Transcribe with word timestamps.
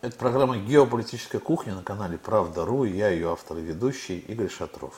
Это 0.00 0.16
программа 0.16 0.56
«Геополитическая 0.56 1.40
кухня» 1.40 1.74
на 1.74 1.82
канале 1.82 2.18
«Правда.ру». 2.18 2.84
Я 2.84 3.08
ее 3.08 3.32
автор 3.32 3.58
и 3.58 3.62
ведущий 3.62 4.20
Игорь 4.28 4.48
Шатров. 4.48 4.94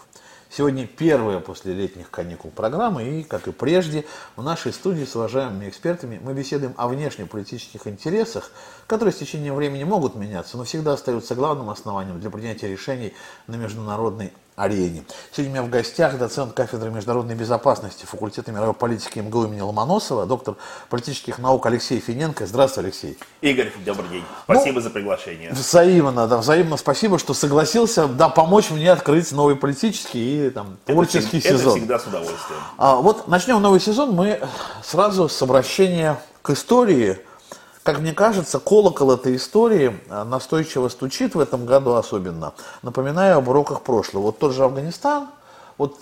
Сегодня 0.50 0.86
первая 0.86 1.40
после 1.40 1.72
летних 1.72 2.10
каникул 2.10 2.50
программа, 2.50 3.02
и, 3.02 3.22
как 3.22 3.48
и 3.48 3.52
прежде, 3.52 4.04
в 4.36 4.42
нашей 4.42 4.74
студии 4.74 5.06
с 5.06 5.16
уважаемыми 5.16 5.70
экспертами 5.70 6.20
мы 6.22 6.34
беседуем 6.34 6.74
о 6.76 6.86
внешнеполитических 6.88 7.86
интересах, 7.86 8.50
которые 8.86 9.14
с 9.14 9.16
течением 9.16 9.54
времени 9.54 9.84
могут 9.84 10.16
меняться, 10.16 10.58
но 10.58 10.64
всегда 10.64 10.92
остаются 10.92 11.34
главным 11.34 11.70
основанием 11.70 12.20
для 12.20 12.28
принятия 12.28 12.68
решений 12.68 13.14
на 13.46 13.54
международной 13.56 14.34
арене. 14.56 15.04
Сегодня 15.32 15.50
у 15.50 15.54
меня 15.54 15.62
в 15.62 15.70
гостях 15.70 16.18
доцент 16.18 16.52
кафедры 16.52 16.90
международной 16.90 17.34
безопасности 17.34 18.04
факультета 18.04 18.52
мировой 18.52 18.74
политики 18.74 19.18
МГУ 19.18 19.44
имени 19.44 19.60
Ломоносова, 19.60 20.26
доктор 20.26 20.56
политических 20.88 21.38
наук 21.38 21.64
Алексей 21.66 22.00
Финенко. 22.00 22.46
Здравствуй, 22.46 22.84
Алексей. 22.84 23.18
Игорь, 23.40 23.72
добрый 23.84 24.08
день. 24.10 24.24
Спасибо 24.44 24.76
ну, 24.76 24.80
за 24.80 24.90
приглашение. 24.90 25.52
Взаимно, 25.52 26.26
да, 26.26 26.38
взаимно 26.38 26.76
спасибо, 26.76 27.18
что 27.18 27.34
согласился 27.34 28.06
да, 28.06 28.28
помочь 28.28 28.70
мне 28.70 28.92
открыть 28.92 29.32
новый 29.32 29.56
политический 29.56 30.46
и 30.46 30.50
там, 30.50 30.76
творческий 30.84 31.38
это, 31.38 31.48
сезон. 31.48 31.72
Это 31.72 31.78
всегда 31.78 31.98
с 31.98 32.06
удовольствием. 32.06 32.60
А, 32.76 32.96
вот 32.96 33.28
начнем 33.28 33.60
новый 33.62 33.80
сезон 33.80 34.12
мы 34.12 34.40
сразу 34.82 35.28
с 35.28 35.40
обращения 35.42 36.20
к 36.42 36.50
истории– 36.50 37.18
как 37.82 38.00
мне 38.00 38.12
кажется, 38.12 38.58
колокол 38.58 39.12
этой 39.12 39.36
истории 39.36 39.98
э, 40.08 40.24
настойчиво 40.24 40.88
стучит 40.88 41.34
в 41.34 41.40
этом 41.40 41.66
году 41.66 41.94
особенно, 41.94 42.52
напоминая 42.82 43.36
об 43.36 43.48
уроках 43.48 43.82
прошлого. 43.82 44.24
Вот 44.24 44.38
тот 44.38 44.52
же 44.52 44.64
Афганистан, 44.64 45.28
вот 45.78 45.96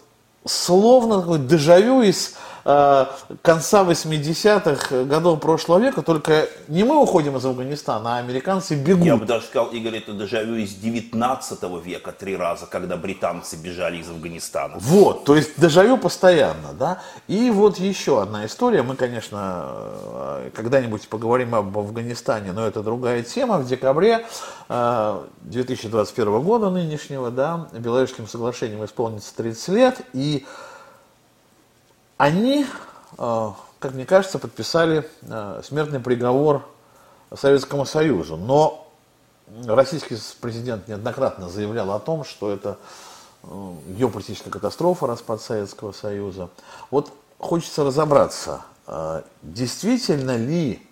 словно 0.44 1.20
такой 1.20 1.38
дежавю 1.38 2.02
из 2.02 2.36
конца 2.68 3.82
80-х 3.82 5.04
годов 5.04 5.40
прошлого 5.40 5.78
века, 5.78 6.02
только 6.02 6.50
не 6.68 6.84
мы 6.84 7.00
уходим 7.00 7.34
из 7.38 7.46
Афганистана, 7.46 8.16
а 8.16 8.18
американцы 8.18 8.74
бегут. 8.74 9.06
Я 9.06 9.16
бы 9.16 9.24
даже 9.24 9.46
сказал, 9.46 9.68
Игорь, 9.68 9.96
это 9.96 10.12
дежавю 10.12 10.56
из 10.56 10.74
19 10.74 11.62
века 11.82 12.12
три 12.12 12.36
раза, 12.36 12.66
когда 12.66 12.98
британцы 12.98 13.56
бежали 13.56 13.96
из 13.96 14.10
Афганистана. 14.10 14.74
Вот, 14.80 15.24
то 15.24 15.34
есть 15.34 15.58
дежавю 15.58 15.96
постоянно, 15.96 16.74
да. 16.78 17.00
И 17.26 17.48
вот 17.48 17.78
еще 17.78 18.20
одна 18.20 18.44
история, 18.44 18.82
мы, 18.82 18.96
конечно, 18.96 19.64
э, 19.68 20.50
когда-нибудь 20.54 21.08
поговорим 21.08 21.54
об 21.54 21.78
Афганистане, 21.78 22.52
но 22.52 22.66
это 22.66 22.82
другая 22.82 23.22
тема. 23.22 23.56
В 23.56 23.66
декабре 23.66 24.26
2021 24.68 26.28
э, 26.28 26.40
года 26.40 26.68
нынешнего, 26.68 27.30
да, 27.30 27.68
Беловежским 27.72 28.28
соглашением 28.28 28.84
исполнится 28.84 29.34
30 29.36 29.68
лет, 29.68 30.00
и 30.12 30.44
они, 32.18 32.66
э, 33.16 33.50
как 33.78 33.94
мне 33.94 34.04
кажется, 34.04 34.38
подписали 34.38 35.08
э, 35.22 35.62
смертный 35.64 36.00
приговор 36.00 36.68
Советскому 37.34 37.86
Союзу. 37.86 38.36
Но 38.36 38.86
российский 39.64 40.18
президент 40.40 40.88
неоднократно 40.88 41.48
заявлял 41.48 41.92
о 41.92 42.00
том, 42.00 42.24
что 42.24 42.52
это 42.52 42.76
э, 43.44 43.74
геополитическая 43.96 44.52
катастрофа, 44.52 45.06
распад 45.06 45.40
Советского 45.40 45.92
Союза. 45.92 46.50
Вот 46.90 47.12
хочется 47.38 47.84
разобраться, 47.84 48.62
действительно 49.42 50.36
ли 50.36 50.84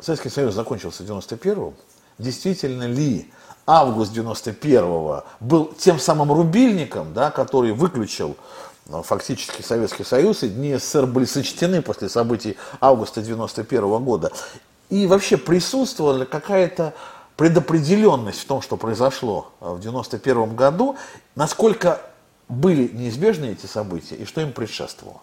Советский 0.00 0.30
Союз 0.30 0.54
закончился 0.54 1.02
в 1.02 1.06
91-м, 1.06 1.74
действительно 2.16 2.84
ли 2.84 3.30
август 3.66 4.16
91-го 4.16 5.24
был 5.40 5.66
тем 5.76 5.98
самым 5.98 6.32
рубильником, 6.32 7.12
да, 7.12 7.30
который 7.30 7.72
выключил 7.72 8.36
фактически 8.86 9.62
Советский 9.62 10.04
Союз 10.04 10.42
и 10.42 10.48
дни 10.48 10.76
СССР 10.76 11.06
были 11.06 11.24
сочтены 11.24 11.82
после 11.82 12.08
событий 12.08 12.56
августа 12.80 13.22
91 13.22 14.04
года. 14.04 14.32
И 14.90 15.06
вообще 15.06 15.36
присутствовала 15.36 16.24
какая-то 16.24 16.94
предопределенность 17.36 18.40
в 18.40 18.46
том, 18.46 18.62
что 18.62 18.76
произошло 18.76 19.52
в 19.60 19.80
91 19.80 20.54
году, 20.54 20.96
насколько 21.34 22.00
были 22.48 22.88
неизбежны 22.92 23.46
эти 23.46 23.66
события 23.66 24.16
и 24.16 24.24
что 24.24 24.40
им 24.40 24.52
предшествовало? 24.52 25.22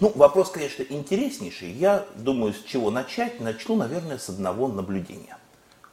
Ну, 0.00 0.10
вопрос, 0.16 0.50
конечно, 0.50 0.82
интереснейший. 0.82 1.70
Я 1.70 2.04
думаю, 2.16 2.54
с 2.54 2.62
чего 2.62 2.90
начать. 2.90 3.40
Начну, 3.40 3.76
наверное, 3.76 4.18
с 4.18 4.28
одного 4.28 4.66
наблюдения. 4.66 5.36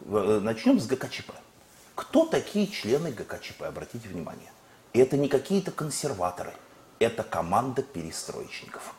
Э, 0.06 0.40
начнем 0.42 0.80
с 0.80 0.88
ГКЧП. 0.88 1.32
Кто 1.94 2.26
такие 2.26 2.66
члены 2.66 3.12
ГКЧП, 3.12 3.64
обратите 3.64 4.08
внимание. 4.08 4.52
Это 4.94 5.18
не 5.18 5.28
какие-то 5.28 5.70
консерваторы– 5.70 6.54
это 7.00 7.24
команда 7.24 7.82
перестройщиков. 7.82 8.94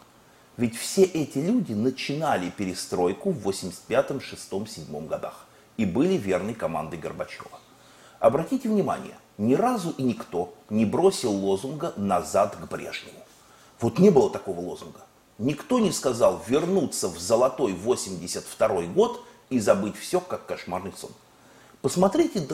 Ведь 0.57 0.77
все 0.77 1.05
эти 1.05 1.39
люди 1.39 1.73
начинали 1.73 2.51
перестройку 2.51 3.31
в 3.31 3.49
85-м, 3.49 4.19
6-м, 4.19 4.67
7 4.67 5.07
годах 5.07 5.47
и 5.77 5.85
были 5.85 6.15
верной 6.15 6.55
командой 6.55 6.99
Горбачева. 6.99 7.59
Обратите 8.19 8.69
внимание, 8.69 9.15
ни 9.39 9.55
разу 9.55 9.91
и 9.91 10.03
никто 10.03 10.53
не 10.69 10.85
бросил 10.85 11.33
лозунга 11.33 11.95
«назад 11.97 12.57
к 12.57 12.69
Брежневу». 12.71 13.21
Вот 13.81 13.99
не 13.99 14.11
было 14.11 14.29
такого 14.29 14.61
лозунга. 14.61 15.01
Никто 15.39 15.79
не 15.79 15.91
сказал 15.91 16.43
вернуться 16.47 17.09
в 17.09 17.19
золотой 17.19 17.73
82 17.73 18.83
год 18.89 19.25
и 19.49 19.59
забыть 19.59 19.97
все, 19.97 20.21
как 20.21 20.45
кошмарный 20.45 20.93
сон. 20.95 21.13
Посмотрите, 21.81 22.47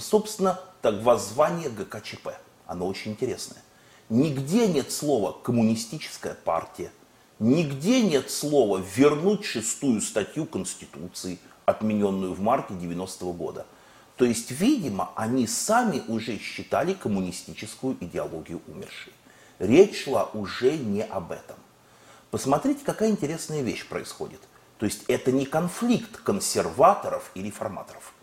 собственно, 0.00 0.58
так 0.82 1.00
воззвание 1.02 1.70
ГКЧП. 1.70 2.30
Оно 2.66 2.88
очень 2.88 3.12
интересное. 3.12 3.62
Нигде 4.10 4.66
нет 4.68 4.92
слова 4.92 5.32
«коммунистическая 5.32 6.34
партия», 6.34 6.90
нигде 7.38 8.02
нет 8.02 8.30
слова 8.30 8.82
«вернуть 8.96 9.44
шестую 9.44 10.00
статью 10.00 10.44
Конституции», 10.46 11.38
отмененную 11.64 12.34
в 12.34 12.40
марте 12.40 12.74
90 12.74 13.24
-го 13.24 13.32
года. 13.32 13.66
То 14.16 14.24
есть, 14.24 14.50
видимо, 14.50 15.10
они 15.16 15.46
сами 15.46 16.02
уже 16.08 16.38
считали 16.38 16.94
коммунистическую 16.94 17.96
идеологию 18.00 18.60
умершей. 18.68 19.12
Речь 19.58 20.04
шла 20.04 20.24
уже 20.34 20.76
не 20.76 21.02
об 21.02 21.32
этом. 21.32 21.56
Посмотрите, 22.30 22.84
какая 22.84 23.10
интересная 23.10 23.62
вещь 23.62 23.86
происходит. 23.86 24.40
То 24.78 24.86
есть 24.86 25.04
это 25.08 25.32
не 25.32 25.46
конфликт 25.46 26.18
консерваторов 26.18 27.30
и 27.34 27.42
реформаторов 27.42 28.13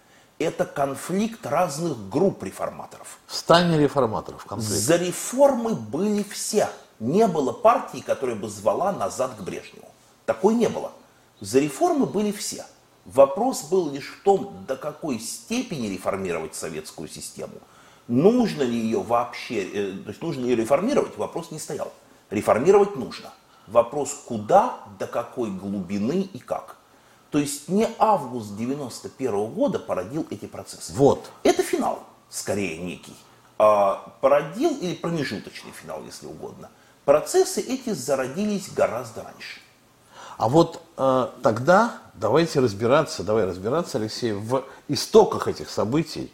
это 0.41 0.65
конфликт 0.65 1.45
разных 1.45 2.09
групп 2.09 2.43
реформаторов. 2.43 3.19
Стане 3.27 3.77
реформаторов 3.77 4.45
конфликт. 4.45 4.73
За 4.73 4.97
реформы 4.97 5.75
были 5.75 6.23
все. 6.23 6.69
Не 6.99 7.27
было 7.27 7.51
партии, 7.51 7.99
которая 7.99 8.35
бы 8.35 8.49
звала 8.49 8.91
назад 8.91 9.35
к 9.37 9.41
Брежневу. 9.41 9.87
Такой 10.25 10.53
не 10.53 10.69
было. 10.69 10.91
За 11.39 11.59
реформы 11.59 12.05
были 12.05 12.31
все. 12.31 12.65
Вопрос 13.05 13.63
был 13.63 13.91
лишь 13.91 14.09
в 14.09 14.23
том, 14.23 14.65
до 14.67 14.75
какой 14.75 15.19
степени 15.19 15.87
реформировать 15.87 16.53
советскую 16.53 17.09
систему. 17.09 17.55
Нужно 18.07 18.61
ли 18.61 18.77
ее 18.77 19.01
вообще, 19.01 19.63
э, 19.63 19.91
то 20.03 20.09
есть 20.09 20.21
нужно 20.21 20.41
ли 20.41 20.51
ее 20.51 20.55
реформировать, 20.55 21.17
вопрос 21.17 21.49
не 21.49 21.59
стоял. 21.59 21.91
Реформировать 22.29 22.95
нужно. 22.95 23.33
Вопрос 23.67 24.13
куда, 24.25 24.77
до 24.99 25.07
какой 25.07 25.49
глубины 25.49 26.29
и 26.33 26.39
как. 26.39 26.77
То 27.31 27.39
есть 27.39 27.69
не 27.69 27.87
август 27.97 28.55
91 28.55 29.47
года 29.47 29.79
породил 29.79 30.27
эти 30.29 30.45
процессы. 30.45 30.93
Вот. 30.93 31.31
Это 31.43 31.63
финал, 31.63 32.03
скорее 32.29 32.77
некий. 32.77 33.15
А, 33.57 34.13
породил 34.21 34.75
или 34.77 34.95
промежуточный 34.95 35.71
финал, 35.71 36.03
если 36.03 36.27
угодно. 36.27 36.69
Процессы 37.05 37.61
эти 37.61 37.91
зародились 37.91 38.69
гораздо 38.71 39.23
раньше. 39.23 39.61
А 40.37 40.49
вот 40.49 40.81
э, 40.97 41.27
тогда 41.43 41.97
давайте 42.15 42.59
разбираться, 42.59 43.23
давай 43.23 43.45
разбираться, 43.45 43.97
Алексей, 43.97 44.33
в 44.33 44.63
истоках 44.87 45.47
этих 45.47 45.69
событий 45.69 46.33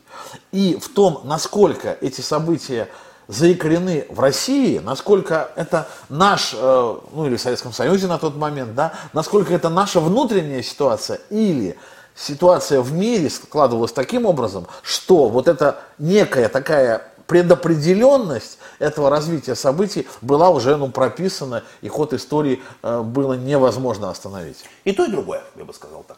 и 0.51 0.77
в 0.77 0.89
том, 0.89 1.21
насколько 1.25 1.97
эти 1.99 2.21
события 2.21 2.89
заикорены 3.27 4.05
в 4.09 4.19
России, 4.19 4.79
насколько 4.79 5.51
это 5.55 5.87
наш, 6.09 6.53
э, 6.53 6.95
ну 7.11 7.25
или 7.25 7.35
в 7.35 7.41
Советском 7.41 7.73
Союзе 7.73 8.07
на 8.07 8.17
тот 8.17 8.35
момент, 8.35 8.75
да, 8.75 8.93
насколько 9.13 9.53
это 9.53 9.69
наша 9.69 9.99
внутренняя 9.99 10.61
ситуация 10.61 11.19
или 11.29 11.77
ситуация 12.15 12.81
в 12.81 12.93
мире 12.93 13.29
складывалась 13.29 13.91
таким 13.91 14.25
образом, 14.25 14.67
что 14.81 15.29
вот 15.29 15.47
эта 15.47 15.79
некая 15.97 16.49
такая 16.49 17.11
предопределенность 17.27 18.57
этого 18.79 19.09
развития 19.09 19.55
событий 19.55 20.07
была 20.21 20.49
уже 20.49 20.77
ну, 20.77 20.89
прописана, 20.89 21.63
и 21.81 21.89
ход 21.89 22.13
истории 22.13 22.61
э, 22.81 23.01
было 23.01 23.33
невозможно 23.33 24.09
остановить. 24.09 24.63
И 24.85 24.93
то, 24.93 25.05
и 25.05 25.11
другое, 25.11 25.43
я 25.57 25.65
бы 25.65 25.73
сказал 25.73 26.03
так. 26.07 26.17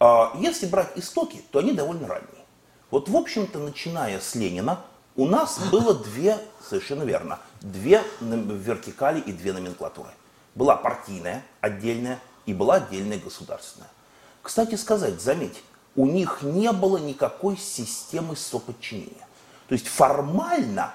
А, 0.00 0.32
если 0.38 0.66
брать 0.66 0.92
истоки, 0.96 1.42
то 1.50 1.58
они 1.58 1.72
довольно 1.72 2.08
ранние. 2.08 2.30
Вот, 2.90 3.08
в 3.08 3.16
общем-то, 3.16 3.58
начиная 3.58 4.20
с 4.20 4.34
Ленина, 4.34 4.80
у 5.16 5.26
нас 5.26 5.58
было 5.70 5.94
две, 5.94 6.38
совершенно 6.68 7.02
верно, 7.02 7.38
две 7.60 8.02
вертикали 8.20 9.20
и 9.20 9.32
две 9.32 9.52
номенклатуры. 9.52 10.10
Была 10.54 10.76
партийная, 10.76 11.44
отдельная, 11.60 12.20
и 12.44 12.54
была 12.54 12.76
отдельная 12.76 13.18
государственная. 13.18 13.90
Кстати 14.42 14.76
сказать, 14.76 15.20
заметь, 15.20 15.62
у 15.96 16.06
них 16.06 16.42
не 16.42 16.70
было 16.72 16.98
никакой 16.98 17.56
системы 17.56 18.36
соподчинения. 18.36 19.26
То 19.68 19.72
есть 19.72 19.88
формально 19.88 20.94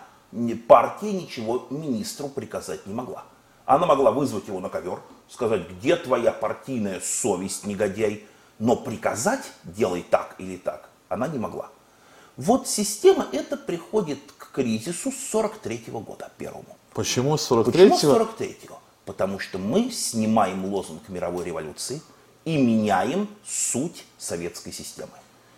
партия 0.67 1.11
ничего 1.11 1.67
министру 1.69 2.29
приказать 2.29 2.85
не 2.85 2.93
могла. 2.93 3.23
Она 3.65 3.85
могла 3.85 4.11
вызвать 4.11 4.47
его 4.47 4.59
на 4.59 4.69
ковер, 4.69 4.99
сказать, 5.29 5.69
где 5.69 5.95
твоя 5.95 6.31
партийная 6.31 7.01
совесть, 7.01 7.65
негодяй, 7.65 8.25
Но 8.59 8.75
приказать 8.75 9.51
делай 9.63 10.03
так 10.03 10.35
или 10.37 10.55
так 10.55 10.89
она 11.09 11.27
не 11.27 11.39
могла. 11.39 11.69
Вот 12.37 12.67
система 12.67 13.27
эта 13.31 13.57
приходит 13.57 14.19
к 14.37 14.51
кризису 14.51 15.11
с 15.11 15.29
43 15.31 15.85
-го 15.87 16.01
года, 16.01 16.31
первому. 16.37 16.77
Почему 16.93 17.37
с 17.37 17.49
43-го? 17.49 17.71
Почему 17.71 17.97
с 17.97 18.03
43-го? 18.03 18.79
Потому 19.05 19.39
что 19.39 19.57
мы 19.57 19.91
снимаем 19.91 20.65
лозунг 20.65 21.09
мировой 21.09 21.45
революции 21.45 22.01
и 22.45 22.57
меняем 22.57 23.27
суть 23.45 24.05
советской 24.17 24.71
системы. 24.71 25.11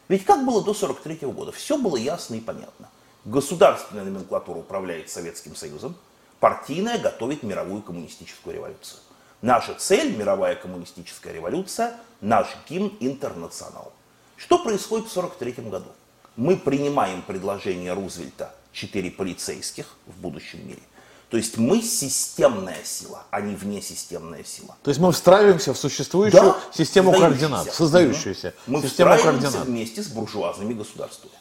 Ведь 0.08 0.26
как 0.26 0.46
было 0.46 0.64
до 0.64 0.74
43 0.74 1.26
-го 1.26 1.32
года? 1.32 1.52
Все 1.52 1.78
было 1.78 1.98
ясно 1.98 2.36
и 2.36 2.40
понятно. 2.40 2.90
Государственная 3.26 4.04
номенклатура 4.04 4.60
управляет 4.60 5.10
Советским 5.10 5.56
Союзом, 5.56 5.96
партийная 6.40 6.98
готовит 6.98 7.44
мировую 7.44 7.82
коммунистическую 7.82 8.56
революцию. 8.56 9.00
Наша 9.42 9.76
цель– 9.76 10.16
мировая 10.18 10.56
коммунистическая 10.56 11.34
революция, 11.34 11.98
наш 12.22 12.48
гимн– 12.68 12.98
интернационал. 13.00 13.94
Что 14.36 14.58
происходит 14.60 15.08
в 15.08 15.18
1943 15.18 15.70
году? 15.70 15.90
Мы 16.36 16.58
принимаем 16.58 17.22
предложение 17.22 17.94
Рузвельта 17.94 18.54
четыре 18.72 19.12
полицейских 19.12 19.86
в 20.08 20.20
будущем 20.20 20.68
мире. 20.68 20.82
То 21.30 21.38
есть 21.38 21.58
мы 21.58 21.82
системная 21.82 22.84
сила, 22.84 23.24
а 23.32 23.42
не 23.42 23.56
внесистемная 23.56 24.44
сила. 24.44 24.76
То 24.84 24.90
есть 24.90 25.00
мы 25.00 25.12
встраиваемся 25.12 25.74
в 25.74 25.78
существующую 25.78 26.42
да, 26.44 26.58
систему 26.72 27.12
координат, 27.12 27.74
создающуюся 27.74 28.54
мы 28.68 28.82
систему 28.82 29.18
координат. 29.18 29.66
вместе 29.66 30.04
с 30.04 30.08
буржуазными 30.08 30.74
государствами. 30.74 31.34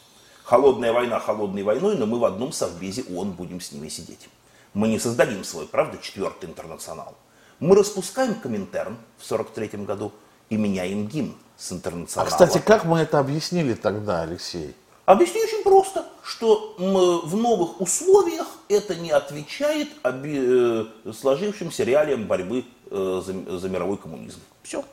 Холодная 0.43 0.93
война 0.93 1.19
холодной 1.19 1.63
войной, 1.63 1.95
но 1.95 2.05
мы 2.05 2.19
в 2.19 2.25
одном 2.25 2.51
совбезе 2.51 3.03
ООН 3.03 3.31
будем 3.33 3.61
с 3.61 3.71
ними 3.71 3.87
сидеть. 3.87 4.29
Мы 4.73 4.87
не 4.87 4.99
создадим 4.99 5.43
свой, 5.43 5.67
правда, 5.67 5.99
четвертый 6.01 6.49
интернационал. 6.49 7.15
Мы 7.59 7.75
распускаем 7.75 8.35
Коминтерн 8.35 8.97
в 9.19 9.31
1943 9.31 9.85
году 9.85 10.11
и 10.49 10.57
меняем 10.57 11.07
гимн 11.07 11.35
с 11.55 11.71
интернационала. 11.71 12.27
А, 12.27 12.31
кстати, 12.31 12.57
как 12.63 12.85
мы 12.85 12.99
это 12.99 13.19
объяснили 13.19 13.73
тогда, 13.75 14.23
Алексей? 14.23 14.75
Объясню 15.05 15.41
очень 15.41 15.63
просто, 15.63 16.05
что 16.23 16.75
в 16.77 17.35
новых 17.35 17.81
условиях 17.81 18.47
это 18.69 18.95
не 18.95 19.11
отвечает 19.11 19.89
э, 20.03 20.85
сложившимся 21.11 21.83
реалиям 21.83 22.25
борьбы 22.25 22.63
э, 22.89 23.21
за, 23.25 23.59
за 23.59 23.69
мировой 23.69 23.97
коммунизм. 23.97 24.39
Все. 24.61 24.85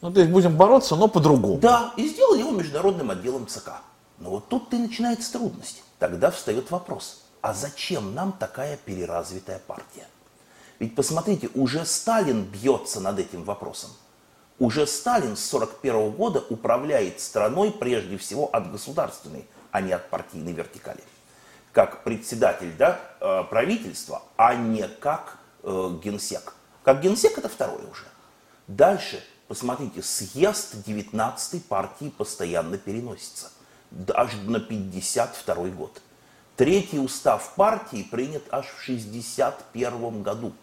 Ну, 0.00 0.12
то 0.12 0.20
есть 0.20 0.30
будем 0.30 0.56
бороться, 0.56 0.94
но 0.94 1.08
по-другому. 1.08 1.58
Да, 1.58 1.92
и 1.96 2.06
сделали 2.08 2.40
его 2.40 2.52
международным 2.52 3.10
отделом 3.10 3.48
ЦК. 3.48 3.70
Но 4.18 4.30
вот 4.30 4.48
тут 4.48 4.72
и 4.72 4.78
начинается 4.78 5.32
трудность. 5.32 5.82
Тогда 5.98 6.30
встает 6.30 6.70
вопрос, 6.70 7.24
а 7.40 7.52
зачем 7.52 8.14
нам 8.14 8.32
такая 8.32 8.76
переразвитая 8.76 9.60
партия? 9.66 10.06
Ведь 10.78 10.94
посмотрите, 10.94 11.48
уже 11.54 11.84
Сталин 11.86 12.44
бьется 12.44 13.00
над 13.00 13.18
этим 13.18 13.42
вопросом. 13.42 13.90
Уже 14.58 14.86
Сталин 14.86 15.36
с 15.36 15.52
1941 15.52 16.10
года 16.12 16.44
управляет 16.50 17.20
страной 17.20 17.70
прежде 17.70 18.16
всего 18.16 18.48
от 18.52 18.70
государственной, 18.70 19.46
а 19.76 19.82
не 19.82 19.92
от 19.92 20.08
партийной 20.08 20.52
вертикали. 20.52 21.04
Как 21.72 22.02
председатель 22.02 22.74
да, 22.78 22.98
э, 23.20 23.44
правительства, 23.50 24.22
а 24.38 24.54
не 24.54 24.88
как 24.88 25.36
э, 25.64 25.98
генсек. 26.02 26.54
Как 26.82 27.02
генсек 27.02 27.36
это 27.36 27.50
второе 27.50 27.86
уже. 27.86 28.04
Дальше, 28.68 29.22
посмотрите, 29.48 30.02
съезд 30.02 30.82
19 30.82 31.66
партии 31.66 32.08
постоянно 32.08 32.78
переносится. 32.78 33.52
Даже 33.90 34.38
на 34.38 34.60
52 34.60 35.54
год. 35.66 36.00
Третий 36.56 36.98
устав 36.98 37.52
партии 37.54 38.02
принят 38.10 38.44
аж 38.50 38.64
в 38.68 38.80
61 38.80 40.22
году. 40.22 40.54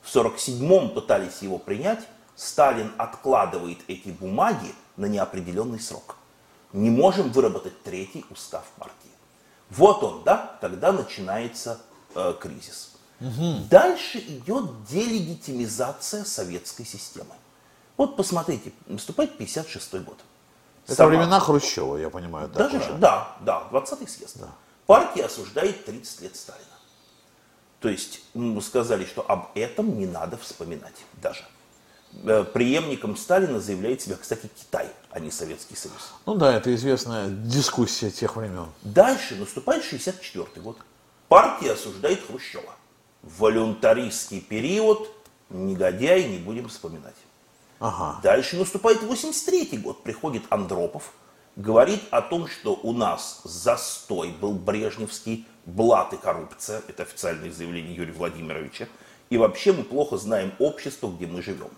В 0.00 0.16
47-м 0.16 0.94
пытались 0.94 1.42
его 1.42 1.58
принять, 1.58 2.08
Сталин 2.36 2.90
откладывает 2.96 3.80
эти 3.86 4.08
бумаги 4.08 4.74
на 4.96 5.04
неопределенный 5.04 5.78
срок. 5.78 6.16
Не 6.72 6.90
можем 6.90 7.30
выработать 7.32 7.82
третий 7.82 8.24
устав 8.30 8.64
партии. 8.78 9.10
Вот 9.70 10.02
он, 10.02 10.22
да, 10.24 10.58
тогда 10.60 10.92
начинается 10.92 11.80
э, 12.14 12.34
кризис. 12.40 12.92
Угу. 13.20 13.68
Дальше 13.70 14.18
идет 14.18 14.84
делегитимизация 14.84 16.24
советской 16.24 16.84
системы. 16.84 17.34
Вот 17.96 18.16
посмотрите, 18.16 18.72
наступает 18.86 19.38
56 19.38 19.94
год. 19.94 20.18
Это 20.86 20.96
Сама... 20.96 21.10
времена 21.10 21.38
Хрущева, 21.40 21.96
я 21.96 22.10
понимаю. 22.10 22.48
Да, 22.48 22.64
Даже, 22.64 22.78
уже. 22.78 22.94
да, 22.94 23.36
да, 23.40 23.68
20-й 23.70 24.08
съезд. 24.08 24.40
Да. 24.40 24.48
Партия 24.86 25.26
осуждает 25.26 25.84
30 25.84 26.22
лет 26.22 26.36
Сталина. 26.36 26.66
То 27.80 27.88
есть 27.88 28.20
мы 28.34 28.60
сказали, 28.62 29.04
что 29.04 29.24
об 29.28 29.50
этом 29.54 29.98
не 29.98 30.06
надо 30.06 30.36
вспоминать 30.36 31.04
даже. 31.20 31.44
Э, 32.24 32.44
преемником 32.44 33.16
Сталина 33.16 33.58
заявляет 33.58 34.02
себя, 34.02 34.16
кстати, 34.20 34.48
Китай, 34.54 34.88
а 35.10 35.18
не 35.18 35.30
Советский 35.30 35.76
Союз. 35.76 36.12
Ну 36.26 36.34
да, 36.34 36.54
это 36.54 36.74
известная 36.74 37.28
дискуссия 37.28 38.10
тех 38.10 38.36
времен. 38.36 38.66
Дальше 38.82 39.34
наступает 39.36 39.82
64 39.82 40.46
год. 40.56 40.76
Партия 41.28 41.72
осуждает 41.72 42.24
Хрущева. 42.26 42.74
Волюнтаристский 43.22 44.40
период, 44.40 45.08
негодяй, 45.48 46.28
не 46.28 46.38
будем 46.38 46.68
вспоминать. 46.68 47.16
Ага. 47.78 48.20
Дальше 48.22 48.56
наступает 48.56 49.02
83 49.02 49.78
год. 49.78 50.02
Приходит 50.02 50.42
Андропов, 50.50 51.14
говорит 51.56 52.02
о 52.10 52.20
том, 52.20 52.46
что 52.46 52.78
у 52.82 52.92
нас 52.92 53.40
застой 53.44 54.30
был 54.30 54.52
брежневский, 54.52 55.46
блат 55.64 56.12
и 56.12 56.16
коррупция. 56.16 56.82
Это 56.88 57.04
официальное 57.04 57.50
заявление 57.50 57.94
Юрия 57.94 58.12
Владимировича. 58.12 58.86
И 59.30 59.38
вообще 59.38 59.72
мы 59.72 59.82
плохо 59.82 60.18
знаем 60.18 60.52
общество, 60.58 61.08
где 61.08 61.26
мы 61.26 61.42
живем 61.42 61.70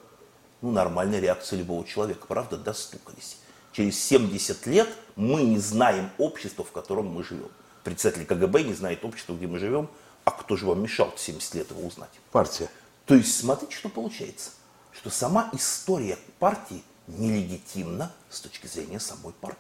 ну, 0.62 0.70
нормальная 0.70 1.20
реакция 1.20 1.58
любого 1.58 1.84
человека, 1.86 2.26
правда, 2.26 2.56
достукались. 2.56 3.38
Через 3.72 4.02
70 4.04 4.66
лет 4.66 4.88
мы 5.16 5.42
не 5.42 5.58
знаем 5.58 6.10
общества, 6.18 6.64
в 6.64 6.72
котором 6.72 7.06
мы 7.08 7.24
живем. 7.24 7.50
Председатель 7.82 8.24
КГБ 8.24 8.62
не 8.62 8.74
знает 8.74 9.04
общества, 9.04 9.34
где 9.34 9.46
мы 9.46 9.58
живем, 9.58 9.88
а 10.24 10.30
кто 10.30 10.56
же 10.56 10.66
вам 10.66 10.82
мешал 10.82 11.12
70 11.16 11.54
лет 11.54 11.70
его 11.70 11.86
узнать? 11.86 12.10
Партия. 12.32 12.70
То 13.04 13.14
есть 13.14 13.38
смотрите, 13.38 13.74
что 13.74 13.88
получается. 13.88 14.50
Что 14.92 15.10
сама 15.10 15.50
история 15.52 16.18
партии 16.38 16.82
нелегитимна 17.08 18.12
с 18.30 18.40
точки 18.40 18.66
зрения 18.66 19.00
самой 19.00 19.32
партии. 19.34 19.58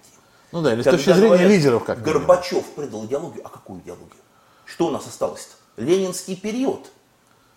Ну 0.52 0.62
да, 0.62 0.72
или 0.72 0.82
с 0.82 0.84
точки 0.84 1.12
зрения 1.12 1.28
говорят, 1.28 1.50
лидеров 1.50 1.84
как 1.84 2.02
Горбачев 2.02 2.64
предал 2.74 3.04
идеологию. 3.06 3.44
А 3.44 3.48
какую 3.48 3.80
идеологию? 3.80 4.22
Что 4.64 4.86
у 4.86 4.90
нас 4.90 5.06
осталось-то? 5.06 5.82
Ленинский 5.82 6.36
период. 6.36 6.90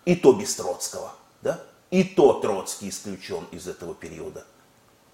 И 0.04 0.16
то 0.16 0.32
без 0.32 0.54
Троцкого. 0.56 1.12
Да? 1.42 1.60
И 1.90 2.04
то 2.04 2.34
Троцкий 2.34 2.90
исключен 2.90 3.44
из 3.50 3.66
этого 3.66 3.94
периода. 3.94 4.44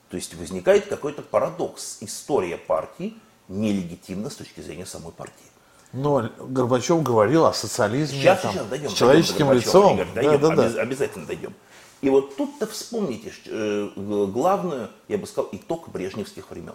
То 0.08 0.16
есть 0.16 0.34
возникает 0.34 0.86
какой-то 0.86 1.22
парадокс. 1.22 1.98
История 2.00 2.56
партии 2.56 3.14
нелегитимна 3.48 4.30
с 4.30 4.36
точки 4.36 4.60
зрения 4.60 4.86
самой 4.86 5.12
партии. 5.12 5.46
Но 5.92 6.28
Горбачев 6.38 7.02
говорил 7.02 7.46
о 7.46 7.52
социализме 7.52 8.18
сейчас, 8.18 8.40
там, 8.40 8.52
сейчас 8.52 8.66
дойдем, 8.66 8.90
с 8.90 8.94
человеческим 8.94 9.46
дойдем 9.46 9.66
лицом. 9.66 9.94
Игорь, 9.94 10.14
дойдем, 10.14 10.40
да, 10.40 10.56
да, 10.56 10.68
да. 10.68 10.82
Обязательно 10.82 11.26
дойдем. 11.26 11.54
И 12.00 12.10
вот 12.10 12.36
тут-то 12.36 12.66
вспомните 12.66 13.32
э, 13.46 13.90
главную, 13.96 14.90
я 15.08 15.18
бы 15.18 15.26
сказал, 15.26 15.48
итог 15.52 15.88
брежневских 15.88 16.50
времен. 16.50 16.74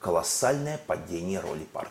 Колоссальное 0.00 0.80
падение 0.86 1.40
роли 1.40 1.64
партии. 1.72 1.90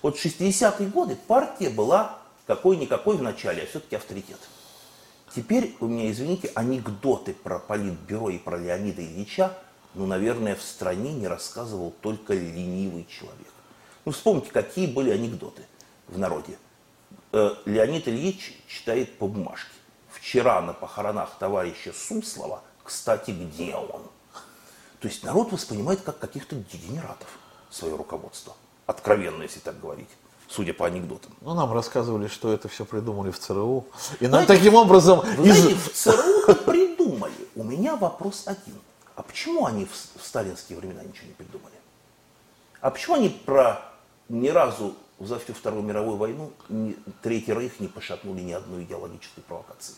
Вот 0.00 0.18
в 0.18 0.24
60-е 0.24 0.88
годы 0.88 1.16
партия 1.16 1.68
была 1.68 2.18
какой-никакой 2.46 3.16
в 3.16 3.22
начале, 3.22 3.62
а 3.62 3.66
все-таки 3.66 3.96
авторитет. 3.96 4.38
Теперь 5.34 5.76
у 5.80 5.86
меня, 5.86 6.12
извините, 6.12 6.52
анекдоты 6.54 7.34
про 7.34 7.58
Политбюро 7.58 8.30
и 8.30 8.38
про 8.38 8.56
Леонида 8.56 9.02
Ильича, 9.02 9.58
ну, 9.94 10.06
наверное, 10.06 10.54
в 10.54 10.62
стране 10.62 11.12
не 11.12 11.26
рассказывал 11.26 11.90
только 11.90 12.34
ленивый 12.34 13.04
человек. 13.06 13.52
Ну, 14.04 14.12
вспомните, 14.12 14.52
какие 14.52 14.86
были 14.86 15.10
анекдоты 15.10 15.62
в 16.06 16.18
народе. 16.18 16.56
Э, 17.32 17.50
Леонид 17.64 18.06
Ильич 18.06 18.56
читает 18.68 19.18
по 19.18 19.26
бумажке. 19.26 19.72
Вчера 20.08 20.60
на 20.60 20.72
похоронах 20.72 21.36
товарища 21.38 21.92
Суслова, 21.92 22.62
кстати, 22.84 23.32
где 23.32 23.74
он? 23.74 24.02
То 25.00 25.08
есть 25.08 25.24
народ 25.24 25.50
воспринимает 25.50 26.00
как 26.02 26.20
каких-то 26.20 26.54
дегенератов 26.54 27.28
свое 27.70 27.96
руководство. 27.96 28.54
Откровенно, 28.86 29.42
если 29.42 29.58
так 29.58 29.80
говорить 29.80 30.10
судя 30.54 30.72
по 30.72 30.86
анекдотам. 30.86 31.32
Ну, 31.40 31.54
нам 31.54 31.72
рассказывали, 31.72 32.28
что 32.28 32.52
это 32.52 32.68
все 32.68 32.84
придумали 32.84 33.30
в 33.30 33.38
ЦРУ. 33.38 33.86
И 34.20 34.26
нам 34.26 34.46
таким 34.46 34.74
образом... 34.74 35.20
Вы 35.36 35.48
из... 35.48 35.58
знаете, 35.58 35.78
в 35.78 35.92
ЦРУ 35.92 36.54
придумали. 36.66 37.32
У 37.56 37.64
меня 37.64 37.96
вопрос 37.96 38.44
один. 38.46 38.74
А 39.16 39.22
почему 39.22 39.66
они 39.66 39.84
в, 39.84 39.90
в 39.92 40.24
сталинские 40.24 40.78
времена 40.78 41.02
ничего 41.02 41.26
не 41.26 41.32
придумали? 41.32 41.74
А 42.80 42.90
почему 42.90 43.16
они 43.16 43.28
про 43.28 43.80
ни 44.28 44.48
разу 44.48 44.94
за 45.18 45.38
всю 45.38 45.54
Вторую 45.54 45.82
мировую 45.82 46.16
войну 46.16 46.52
ни, 46.68 46.96
Третий 47.22 47.52
Рейх 47.52 47.80
не 47.80 47.88
пошатнули 47.88 48.40
ни 48.40 48.52
одной 48.52 48.84
идеологической 48.84 49.42
провокации? 49.42 49.94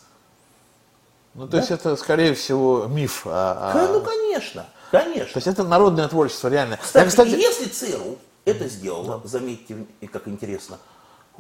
Ну, 1.35 1.47
то 1.47 1.53
да? 1.53 1.59
есть 1.59 1.71
это, 1.71 1.97
скорее 1.97 2.35
всего, 2.35 2.87
миф. 2.87 3.27
А, 3.27 3.73
а... 3.75 3.89
Ну, 3.89 4.01
конечно, 4.01 4.67
конечно. 4.91 5.33
То 5.33 5.39
есть 5.39 5.47
это 5.47 5.65
народное 5.65 6.09
творчество, 6.09 6.49
реально. 6.49 6.79
Кстати, 6.79 7.05
Я, 7.05 7.11
кстати... 7.11 7.29
если 7.31 7.65
ЦРУ 7.67 8.19
это 8.47 8.69
сделала, 8.69 9.21
заметьте, 9.25 9.87
как 10.11 10.27
интересно. 10.29 10.79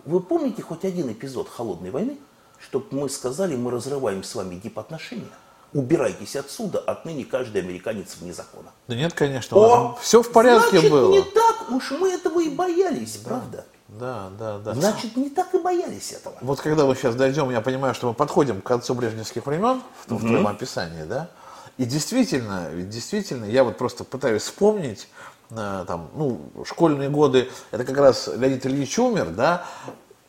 Вы 0.04 0.20
помните 0.20 0.60
хоть 0.60 0.84
один 0.84 1.10
эпизод 1.10 1.48
холодной 1.48 1.90
войны, 1.90 2.18
чтобы 2.58 2.86
мы 2.90 3.08
сказали, 3.08 3.56
мы 3.56 3.70
разрываем 3.70 4.22
с 4.22 4.34
вами 4.34 4.56
дипотношения? 4.56 5.32
убирайтесь 5.72 6.36
отсюда, 6.36 6.78
отныне 6.78 7.24
каждый 7.24 7.62
американец 7.62 8.16
вне 8.20 8.32
закона. 8.32 8.70
Да 8.88 8.94
нет, 8.94 9.12
конечно, 9.12 9.56
О, 9.56 9.98
все 10.00 10.22
в 10.22 10.32
порядке 10.32 10.78
значит, 10.78 10.90
было. 10.90 11.12
не 11.12 11.22
так 11.22 11.70
уж 11.70 11.90
мы 11.92 12.10
этого 12.10 12.40
и 12.40 12.48
боялись, 12.48 13.16
правда? 13.16 13.64
Да, 13.88 14.30
да, 14.38 14.58
да. 14.58 14.74
Значит, 14.74 15.16
не 15.16 15.30
так 15.30 15.54
и 15.54 15.58
боялись 15.58 16.12
этого. 16.12 16.36
Вот 16.40 16.60
когда 16.60 16.86
мы 16.86 16.94
сейчас 16.96 17.14
дойдем, 17.14 17.50
я 17.50 17.60
понимаю, 17.60 17.94
что 17.94 18.08
мы 18.08 18.14
подходим 18.14 18.60
к 18.60 18.64
концу 18.64 18.94
брежневских 18.94 19.46
времен 19.46 19.82
в, 20.06 20.14
в 20.14 20.20
твоем 20.20 20.46
описании, 20.46 21.04
да? 21.04 21.28
И 21.76 21.84
действительно, 21.84 22.70
действительно, 22.72 23.44
я 23.44 23.62
вот 23.62 23.76
просто 23.76 24.04
пытаюсь 24.04 24.42
вспомнить, 24.42 25.08
там, 25.48 26.10
ну, 26.14 26.40
школьные 26.64 27.08
годы, 27.08 27.48
это 27.70 27.84
как 27.84 27.96
раз 27.98 28.28
Леонид 28.28 28.66
Ильич 28.66 28.98
умер, 28.98 29.30
да, 29.30 29.64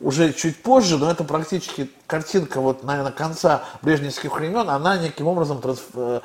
уже 0.00 0.32
чуть 0.32 0.62
позже, 0.62 0.96
но 0.98 1.10
это 1.10 1.24
практически 1.24 1.90
картинка 2.06 2.60
вот, 2.60 2.84
наверное, 2.84 3.12
конца 3.12 3.62
брежневских 3.82 4.34
времен, 4.34 4.68
она 4.68 4.96
неким 4.98 5.26
образом 5.26 5.60
трансф... 5.60 5.82
Э, 5.94 6.20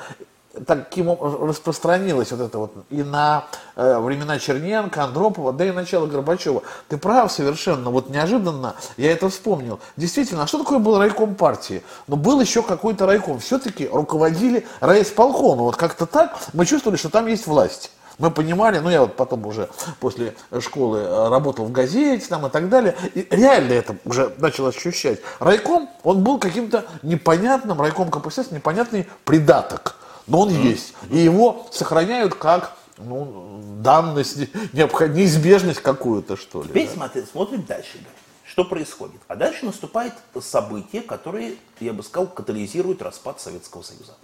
таким 0.66 1.12
распространилась 1.20 2.32
вот 2.32 2.42
это 2.42 2.58
вот 2.60 2.74
и 2.90 3.02
на 3.02 3.46
э, 3.76 3.98
времена 3.98 4.38
Черненко, 4.38 5.04
Андропова, 5.04 5.52
да 5.52 5.66
и 5.66 5.72
начало 5.72 6.06
Горбачева. 6.06 6.62
Ты 6.90 6.98
прав 6.98 7.32
совершенно, 7.32 7.90
вот 7.90 8.10
неожиданно 8.10 8.76
я 8.98 9.12
это 9.12 9.30
вспомнил. 9.30 9.80
Действительно, 9.98 10.44
а 10.44 10.48
что 10.48 10.60
такое 10.60 10.80
был 10.80 11.00
райком 11.00 11.36
партии? 11.36 11.82
Но 12.08 12.16
был 12.16 12.40
еще 12.40 12.62
какой-то 12.62 13.06
райком. 13.06 13.40
Все-таки 13.40 13.88
руководили 13.88 14.68
райисполком. 14.80 15.58
Вот 15.58 15.76
как-то 15.76 16.06
так 16.06 16.38
мы 16.54 16.66
чувствовали, 16.66 16.98
что 16.98 17.10
там 17.10 17.28
есть 17.28 17.48
власть. 17.48 17.92
Мы 18.20 18.32
понимали, 18.32 18.80
ну 18.80 18.90
я 18.90 19.02
вот 19.02 19.16
потом 19.16 19.46
уже 19.46 19.70
после 20.00 20.36
школы 20.60 21.00
э, 21.00 21.30
работал 21.30 21.66
в 21.66 21.72
газете 21.72 22.26
там 22.28 22.46
и 22.46 22.50
так 22.50 22.70
далее, 22.70 22.96
и 23.14 23.28
реально 23.30 23.74
это 23.74 23.98
уже 24.06 24.34
начал 24.38 24.68
ощущать. 24.68 25.20
Райком, 25.40 25.90
он 26.04 26.24
был 26.24 26.38
каким-то 26.40 26.86
непонятным, 27.02 27.82
райком 27.82 28.12
КПСС, 28.12 28.52
непонятный 28.52 29.08
придаток, 29.26 29.96
но 30.28 30.42
он 30.42 30.50
есть. 30.50 30.94
И 31.10 31.18
его 31.18 31.68
сохраняют 31.72 32.36
как 32.36 32.76
ну, 32.98 33.62
данность, 33.80 34.38
необходимость, 34.74 35.18
неизбежность 35.18 35.82
какую-то, 35.82 36.38
что 36.38 36.62
ли. 36.62 36.70
Теперь 36.70 36.88
да? 36.88 36.94
смотри, 36.94 37.24
смотрим 37.32 37.64
дальше. 37.64 38.00
Что 38.46 38.66
происходит? 38.66 39.20
А 39.28 39.36
дальше 39.36 39.66
наступает 39.66 40.14
событие, 40.40 41.02
которое, 41.02 41.56
я 41.80 41.94
бы 41.94 42.04
сказал, 42.04 42.28
катализирует 42.28 43.02
распад 43.02 43.42
Советского 43.42 43.82
Союза. 43.82 44.16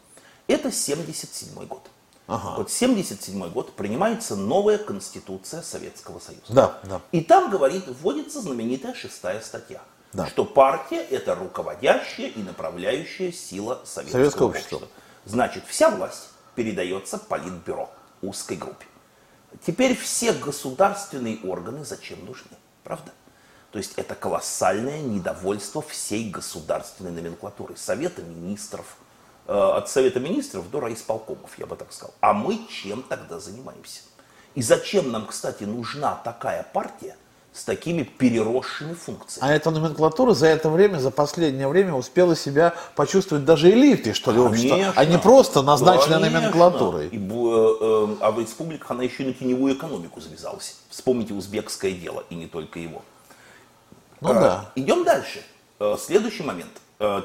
Это 0.48 0.72
77 0.72 1.66
год. 1.66 1.82
Ага. 2.30 2.56
Вот 2.58 2.70
77 2.70 3.50
год 3.50 3.74
принимается 3.74 4.36
новая 4.36 4.78
конституция 4.78 5.64
Советского 5.64 6.20
Союза. 6.20 6.44
Да, 6.50 6.80
да. 6.84 7.02
И 7.12 7.22
там 7.22 7.50
говорит, 7.50 7.86
вводится 7.88 8.40
знаменитая 8.42 8.94
шестая 8.94 9.42
статья. 9.42 9.82
Да. 10.14 10.28
Что 10.28 10.46
партия 10.46 11.02
это 11.02 11.34
руководящая 11.34 12.28
и 12.28 12.44
направляющая 12.44 13.32
сила 13.32 13.82
советского, 13.84 14.22
советского 14.22 14.48
общества. 14.48 14.76
общества. 14.76 14.96
Значит, 15.26 15.64
вся 15.68 15.90
власть 15.90 16.30
передается 16.54 17.18
политбюро, 17.18 17.90
узкой 18.22 18.58
группе. 18.58 18.86
Теперь 19.66 19.98
все 19.98 20.32
государственные 20.34 21.40
органы 21.44 21.84
зачем 21.84 22.24
нужны? 22.26 22.52
Правда? 22.84 23.12
То 23.72 23.80
есть 23.80 23.94
это 23.98 24.14
колоссальное 24.14 25.02
недовольство 25.02 25.82
всей 25.82 26.30
государственной 26.30 27.12
номенклатуры, 27.12 27.76
Совета 27.76 28.22
министров, 28.22 28.98
от 29.50 29.90
Совета 29.90 30.20
Министров 30.20 30.70
до 30.70 30.80
райисполкомов, 30.80 31.58
я 31.58 31.66
бы 31.66 31.76
так 31.76 31.92
сказал. 31.92 32.14
А 32.22 32.34
мы 32.34 32.60
чем 32.70 33.02
тогда 33.02 33.40
занимаемся? 33.40 34.02
И 34.56 34.62
зачем 34.62 35.12
нам, 35.12 35.26
кстати, 35.26 35.64
нужна 35.64 36.16
такая 36.24 36.68
партия 36.74 37.16
с 37.54 37.64
такими 37.64 38.04
переросшими 38.04 38.94
функциями? 38.94 39.50
А 39.50 39.56
эта 39.56 39.72
номенклатура 39.72 40.34
за 40.34 40.48
это 40.48 40.70
время, 40.70 40.98
за 40.98 41.12
последнее 41.12 41.68
время 41.68 41.94
успела 41.94 42.36
себя 42.36 42.74
почувствовать 42.96 43.46
даже 43.46 43.72
элитой, 43.72 44.14
что 44.14 44.32
ли, 44.32 44.40
общества, 44.40 44.94
а 44.96 45.06
не 45.06 45.18
просто 45.18 45.62
назначенной 45.62 46.20
Конечно. 46.20 46.42
номенклатурой. 46.42 47.08
И, 47.08 47.18
э, 47.18 47.20
э, 47.20 48.16
а 48.22 48.32
в 48.32 48.40
республиках 48.40 48.92
она 48.92 49.04
еще 49.04 49.24
и 49.24 49.28
на 49.28 49.34
теневую 49.34 49.76
экономику 49.76 50.20
завязалась. 50.20 50.78
Вспомните 50.90 51.34
узбекское 51.34 51.92
дело, 51.92 52.24
и 52.30 52.36
не 52.36 52.48
только 52.48 52.80
его. 52.80 53.02
Ну 54.22 54.32
а, 54.32 54.34
да. 54.34 54.72
Идем 54.76 55.04
дальше. 55.04 55.42
Следующий 55.98 56.44
момент. 56.44 56.72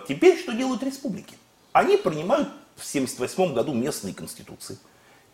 Теперь 0.06 0.38
что 0.38 0.52
делают 0.52 0.82
республики? 0.84 1.34
Они 1.74 1.96
принимают 1.96 2.48
в 2.76 2.88
1978 2.88 3.52
году 3.52 3.74
местные 3.74 4.14
конституции 4.14 4.78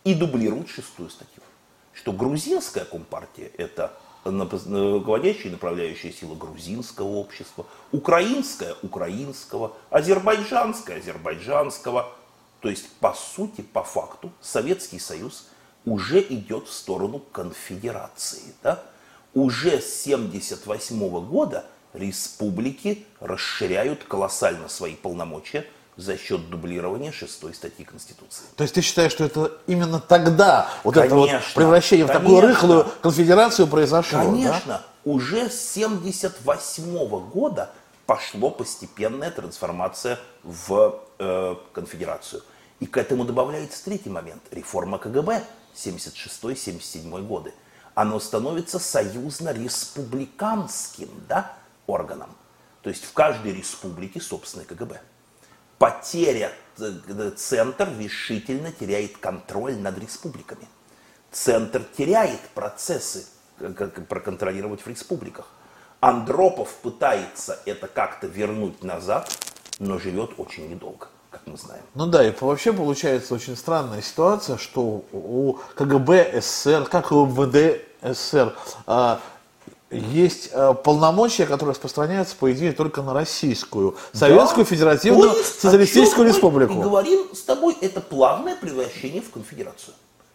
и 0.05 0.15
дублируют 0.15 0.71
шестую 0.71 1.11
статью, 1.11 1.43
что 1.93 2.13
грузинская 2.13 2.87
компартия– 2.87 3.51
это 3.59 3.93
руководящая 4.25 5.49
и 5.49 5.51
направляющая 5.51 6.13
сила 6.13 6.35
грузинского 6.35 7.09
общества, 7.09 7.67
украинская– 7.93 8.75
украинского, 8.83 9.77
азербайджанская– 9.91 10.97
азербайджанского. 11.01 12.11
То 12.61 12.71
есть, 12.71 12.89
по 13.01 13.13
сути, 13.13 13.61
по 13.61 13.83
факту, 13.83 14.33
Советский 14.41 14.99
Союз 14.99 15.47
уже 15.85 16.23
идет 16.23 16.69
в 16.69 16.73
сторону 16.73 17.19
конфедерации. 17.19 18.55
Да? 18.63 18.83
Уже 19.35 19.79
с 19.83 20.07
1978 20.07 21.21
года 21.27 21.67
республики 21.93 23.05
расширяют 23.21 24.05
колоссально 24.05 24.71
свои 24.71 24.95
полномочия– 24.95 25.67
за 25.97 26.17
счет 26.17 26.49
дублирования 26.51 27.13
шестой 27.13 27.55
статьи 27.55 27.85
Конституции. 27.85 28.45
То 28.57 28.65
есть 28.65 28.75
ты 28.75 28.81
считаешь, 28.81 29.13
что 29.13 29.25
это 29.25 29.53
именно 29.67 30.01
тогда 30.01 30.69
вот 30.85 30.95
конечно, 30.95 31.15
это 31.15 31.15
вот 31.15 31.31
превращение 31.55 32.07
конечно, 32.07 32.21
в 32.21 32.25
такую 32.25 32.41
рыхлую 32.41 32.87
конфедерацию 33.03 33.67
произошло? 33.67 34.21
Конечно. 34.21 34.63
Да? 34.67 34.83
Уже 35.05 35.51
с 35.51 35.77
1978 35.77 37.31
года 37.31 37.71
пошло 38.07 38.51
постепенная 38.51 39.31
трансформация 39.31 40.19
в 40.43 41.01
э, 41.19 41.55
конфедерацию. 41.73 42.43
И 42.81 42.87
к 42.87 42.97
этому 42.97 43.25
добавляется 43.25 43.85
третий 43.85 44.11
момент. 44.11 44.43
Реформа 44.51 44.99
КГБ 44.99 45.45
76-77 45.75 47.27
годы. 47.27 47.55
Оно 47.95 48.19
становится 48.21 48.79
союзно-республиканским 48.79 51.09
да, 51.29 51.53
органом. 51.87 52.31
То 52.83 52.91
есть 52.91 53.05
в 53.05 53.13
каждой 53.13 53.53
республике 53.53 54.21
собственное 54.21 54.65
КГБ 54.65 55.01
потеря, 55.81 56.53
центр 57.37 57.89
решительно 57.99 58.71
теряет 58.71 59.17
контроль 59.17 59.77
над 59.77 59.99
республиками. 59.99 60.69
Центр 61.33 61.83
теряет 61.97 62.41
процессы, 62.55 63.27
как 63.59 64.07
проконтролировать 64.07 64.83
в 64.83 64.87
республиках. 64.87 65.47
Андропов 66.01 66.75
пытается 66.83 67.59
это 67.65 67.89
как-то 67.89 68.27
вернуть 68.27 68.85
назад, 68.85 69.35
но 69.79 69.99
живет 69.99 70.33
очень 70.37 70.69
недолго, 70.69 71.09
как 71.31 71.47
мы 71.47 71.57
знаем. 71.57 71.83
Ну 71.95 72.07
да, 72.07 72.29
и 72.29 72.35
вообще 72.39 72.75
получается 72.75 73.35
очень 73.35 73.57
странная 73.57 74.03
ситуация, 74.03 74.59
что 74.59 75.05
у 75.13 75.59
КГБ 75.77 76.41
СССР, 76.43 76.89
как 76.91 77.11
и 77.11 77.15
у 77.15 77.25
МВД 77.25 77.81
СССР, 78.03 78.55
а, 78.87 79.21
есть 79.91 80.51
э, 80.53 80.75
полномочия, 80.85 81.47
которые 81.47 81.73
распространяются, 81.73 82.37
по 82.37 82.51
идее, 82.53 82.73
только 82.73 83.03
на 83.03 83.13
Российскую, 83.13 83.97
Советскую 84.13 84.65
да. 84.65 84.71
Федеративную 84.71 85.31
есть, 85.31 85.61
Социалистическую 85.61 86.29
Республику. 86.29 86.75
И 86.75 86.77
говорим 86.77 87.35
с 87.35 87.43
тобой, 87.43 87.77
это 87.81 88.01
плавное 88.01 88.57
превращение 88.57 89.21
в 89.21 89.31
конфедерацию. 89.31 89.95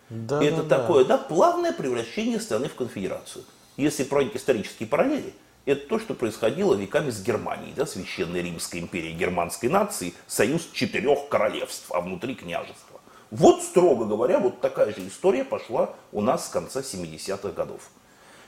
Да, 0.10 0.44
это 0.44 0.64
да, 0.64 0.80
такое, 0.80 1.06
да. 1.06 1.18
да, 1.18 1.24
плавное 1.24 1.72
превращение 1.72 2.40
страны 2.40 2.68
в 2.68 2.76
конфедерацию. 2.76 3.44
Если 3.78 4.04
проводить 4.04 4.36
исторические 4.36 4.88
параллели, 4.88 5.34
это 5.66 5.88
то, 5.88 6.00
что 6.00 6.14
происходило 6.14 6.76
веками 6.76 7.10
с 7.10 7.22
Германией, 7.22 7.74
да, 7.76 7.86
Священной 7.86 8.42
Римской 8.42 8.82
империей 8.82 9.14
германской 9.14 9.70
нации, 9.70 10.14
союз 10.28 10.68
четырех 10.74 11.28
королевств, 11.30 11.86
а 11.90 12.02
внутри 12.02 12.36
княжества. 12.36 13.00
Вот, 13.32 13.64
строго 13.64 14.06
говоря, 14.06 14.40
вот 14.40 14.62
такая 14.62 14.94
же 14.94 15.08
история 15.08 15.44
пошла 15.44 15.96
у 16.12 16.22
нас 16.22 16.46
с 16.46 16.50
конца 16.50 16.82
70-х 16.82 17.50
годов. 17.50 17.90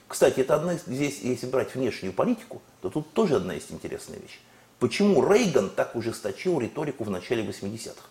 Кстати, 0.07 0.39
это 0.39 0.55
одна 0.55 0.73
из, 0.73 0.83
здесь, 0.85 1.19
если 1.21 1.47
брать 1.47 1.75
внешнюю 1.75 2.13
политику, 2.13 2.61
то 2.81 2.89
тут 2.89 3.11
тоже 3.13 3.35
одна 3.35 3.53
есть 3.53 3.71
интересная 3.71 4.19
вещь. 4.19 4.39
Почему 4.79 5.27
Рейган 5.27 5.69
так 5.69 5.95
ужесточил 5.95 6.59
риторику 6.59 7.03
в 7.03 7.09
начале 7.09 7.43
80-х? 7.43 8.01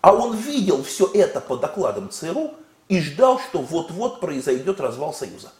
А 0.00 0.12
он 0.12 0.36
видел 0.36 0.82
все 0.82 1.08
это 1.12 1.40
по 1.40 1.56
докладам 1.56 2.10
ЦРУ 2.10 2.54
и 2.88 3.00
ждал, 3.00 3.38
что 3.40 3.60
вот-вот 3.60 4.20
произойдет 4.20 4.80
развал 4.80 5.14
Союза. 5.14 5.52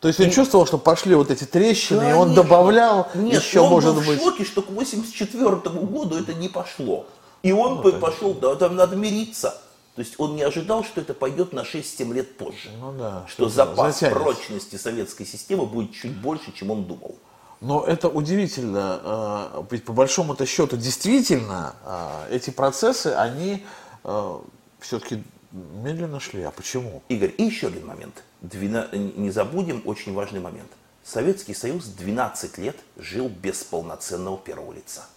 То 0.00 0.08
есть 0.08 0.20
он 0.20 0.28
и... 0.28 0.30
чувствовал, 0.30 0.66
что 0.66 0.78
пошли 0.78 1.14
вот 1.14 1.30
эти 1.30 1.44
трещины, 1.44 2.00
Конечно. 2.00 2.16
и 2.16 2.20
он 2.20 2.34
добавлял 2.34 3.08
Нет, 3.14 3.42
еще, 3.42 3.60
он 3.60 3.70
может 3.70 3.94
был 3.94 4.02
быть... 4.02 4.20
в 4.20 4.22
шоке, 4.22 4.44
что 4.44 4.62
к 4.62 4.70
84 4.70 5.56
году 5.56 6.16
это 6.16 6.34
не 6.34 6.48
пошло. 6.48 7.06
И 7.42 7.52
он 7.52 7.82
ну, 7.84 7.92
пошел, 8.00 8.34
да, 8.34 8.54
там 8.54 8.76
надо 8.76 8.96
мириться. 8.96 9.60
То 9.98 10.02
есть 10.04 10.14
он 10.18 10.36
не 10.36 10.42
ожидал, 10.42 10.84
что 10.84 11.00
это 11.00 11.12
пойдет 11.12 11.52
на 11.52 11.62
6-7 11.62 12.14
лет 12.14 12.36
позже. 12.36 12.70
Ну 12.80 12.92
да. 12.92 13.24
Что, 13.26 13.48
что 13.48 13.48
запас 13.48 13.94
затянется. 13.94 14.20
прочности 14.20 14.76
советской 14.76 15.26
системы 15.26 15.66
будет 15.66 15.92
чуть 15.92 16.16
больше, 16.16 16.52
чем 16.52 16.70
он 16.70 16.84
думал. 16.84 17.18
Но 17.60 17.84
это 17.84 18.08
удивительно, 18.08 19.00
а, 19.02 19.66
ведь 19.68 19.84
по 19.84 19.92
большому-то 19.92 20.46
счету 20.46 20.76
действительно 20.76 21.74
а, 21.84 22.28
эти 22.30 22.50
процессы, 22.50 23.08
они 23.08 23.66
а, 24.04 24.40
все-таки 24.78 25.24
медленно 25.50 26.20
шли. 26.20 26.44
А 26.44 26.52
почему? 26.52 27.02
Игорь, 27.08 27.34
и 27.36 27.42
еще 27.42 27.66
один 27.66 27.84
момент. 27.84 28.22
Не 28.52 29.32
забудем 29.32 29.82
очень 29.84 30.14
важный 30.14 30.38
момент. 30.38 30.70
Советский 31.02 31.54
Союз 31.54 31.86
12 31.86 32.56
лет 32.58 32.76
жил 32.96 33.28
без 33.28 33.64
полноценного 33.64 34.38
первого 34.38 34.72
лица. 34.74 35.08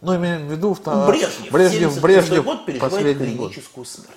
Ну, 0.00 0.16
имеем 0.16 0.48
в 0.48 0.50
виду... 0.50 0.76
Ну, 0.84 1.06
Брежнев, 1.06 1.50
Брежнев, 1.50 2.00
Брежнев 2.00 2.44
год 2.44 2.64
переживает 2.64 3.18
клиническую 3.18 3.84
год. 3.84 3.88
смерть. 3.88 4.16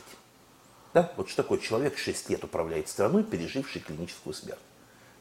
Да? 0.94 1.12
Вот 1.18 1.28
что 1.28 1.44
такое 1.44 1.60
человек 1.60 1.98
6 1.98 2.30
лет 2.30 2.44
управляет 2.44 2.88
страной, 2.88 3.24
переживший 3.24 3.82
клиническую 3.82 4.34
смерть. 4.34 4.60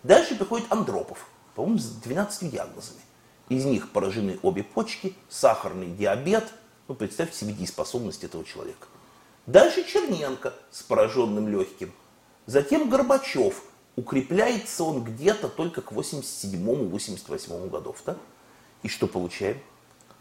Дальше 0.03 0.37
приходит 0.37 0.71
Андропов, 0.71 1.27
по-моему, 1.55 1.79
с 1.79 1.87
12 1.87 2.51
диагнозами. 2.51 3.01
Из 3.49 3.65
них 3.65 3.91
поражены 3.91 4.39
обе 4.43 4.63
почки, 4.63 5.15
сахарный 5.29 5.89
диабет. 5.89 6.45
Ну, 6.89 6.95
представьте 6.95 7.37
себе 7.37 7.53
дееспособность 7.55 8.23
этого 8.23 8.45
человека. 8.45 8.87
Дальше 9.47 9.85
Черненко 9.85 10.55
с 10.71 10.83
пораженным 10.83 11.49
легким. 11.49 11.93
Затем 12.47 12.89
Горбачев. 12.89 13.63
Укрепляется 13.95 14.85
он 14.85 15.05
где-то 15.05 15.49
только 15.49 15.83
к 15.83 15.93
87-88 15.93 17.69
годов. 17.69 18.03
Да? 18.07 18.17
И 18.83 18.89
что 18.89 19.07
получаем? 19.07 19.59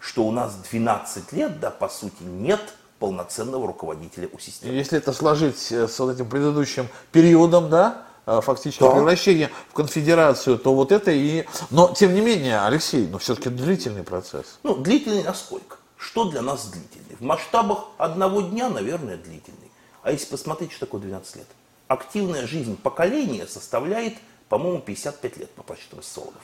Что 0.01 0.23
у 0.23 0.31
нас 0.31 0.55
12 0.71 1.31
лет, 1.33 1.59
да, 1.59 1.69
по 1.69 1.87
сути, 1.87 2.23
нет 2.23 2.59
полноценного 2.97 3.67
руководителя 3.67 4.29
у 4.33 4.39
системы. 4.39 4.73
Если 4.73 4.97
это 4.97 5.13
сложить 5.13 5.71
э, 5.71 5.87
с 5.87 5.99
вот 5.99 6.13
этим 6.13 6.27
предыдущим 6.27 6.87
периодом, 7.11 7.69
да, 7.69 8.03
э, 8.25 8.41
фактически 8.41 8.81
да. 8.81 8.91
превращение 8.91 9.51
в 9.69 9.73
конфедерацию, 9.73 10.57
то 10.57 10.73
вот 10.73 10.91
это 10.91 11.11
и... 11.11 11.45
Но, 11.69 11.93
тем 11.93 12.15
не 12.15 12.21
менее, 12.21 12.61
Алексей, 12.61 13.07
но 13.07 13.19
все-таки 13.19 13.49
длительный 13.49 14.03
процесс. 14.03 14.59
Ну, 14.63 14.75
длительный 14.75 15.23
насколько? 15.23 15.77
Что 15.97 16.25
для 16.25 16.41
нас 16.41 16.67
длительный? 16.67 17.15
В 17.19 17.21
масштабах 17.21 17.85
одного 17.99 18.41
дня, 18.41 18.69
наверное, 18.69 19.17
длительный. 19.17 19.71
А 20.01 20.11
если 20.11 20.25
посмотреть, 20.25 20.71
что 20.71 20.87
такое 20.87 21.01
12 21.01 21.35
лет? 21.35 21.47
Активная 21.87 22.47
жизнь 22.47 22.75
поколения 22.75 23.45
составляет, 23.45 24.15
по-моему, 24.49 24.79
55 24.79 25.37
лет 25.37 25.51
по 25.51 25.61
подсчетам 25.61 26.01
социологов. 26.01 26.41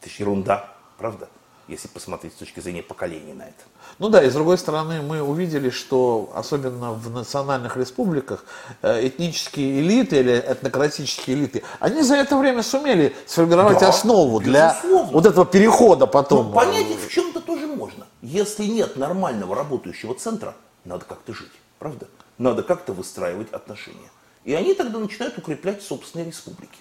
Это 0.00 0.10
же 0.10 0.16
ерунда, 0.18 0.74
правда? 0.98 1.28
Если 1.68 1.88
посмотреть 1.88 2.34
с 2.34 2.36
точки 2.36 2.60
зрения 2.60 2.82
поколений 2.82 3.32
на 3.32 3.42
это. 3.42 3.62
Ну 3.98 4.08
да, 4.08 4.22
и 4.22 4.30
с 4.30 4.32
другой 4.32 4.58
стороны, 4.58 5.00
мы 5.02 5.22
увидели, 5.22 5.70
что 5.70 6.32
особенно 6.34 6.92
в 6.92 7.10
национальных 7.10 7.76
республиках 7.76 8.44
э, 8.82 9.06
этнические 9.06 9.80
элиты 9.80 10.20
или 10.20 10.32
этнократические 10.32 11.36
элиты, 11.36 11.62
они 11.78 12.02
за 12.02 12.16
это 12.16 12.36
время 12.36 12.62
сумели 12.62 13.14
сформировать 13.26 13.80
да, 13.80 13.88
основу 13.88 14.40
для 14.40 14.76
вот 15.10 15.26
этого 15.26 15.46
перехода 15.46 16.06
потом. 16.06 16.48
Но 16.48 16.52
понять 16.52 16.90
их 16.90 17.00
в 17.00 17.08
чем-то 17.08 17.40
тоже 17.40 17.66
можно. 17.66 18.06
Если 18.22 18.64
нет 18.64 18.96
нормального 18.96 19.54
работающего 19.54 20.14
центра, 20.14 20.54
надо 20.84 21.04
как-то 21.04 21.32
жить, 21.32 21.52
правда? 21.78 22.08
Надо 22.38 22.62
как-то 22.62 22.92
выстраивать 22.92 23.52
отношения. 23.52 24.10
И 24.44 24.54
они 24.54 24.74
тогда 24.74 24.98
начинают 24.98 25.38
укреплять 25.38 25.82
собственные 25.82 26.26
республики. 26.26 26.78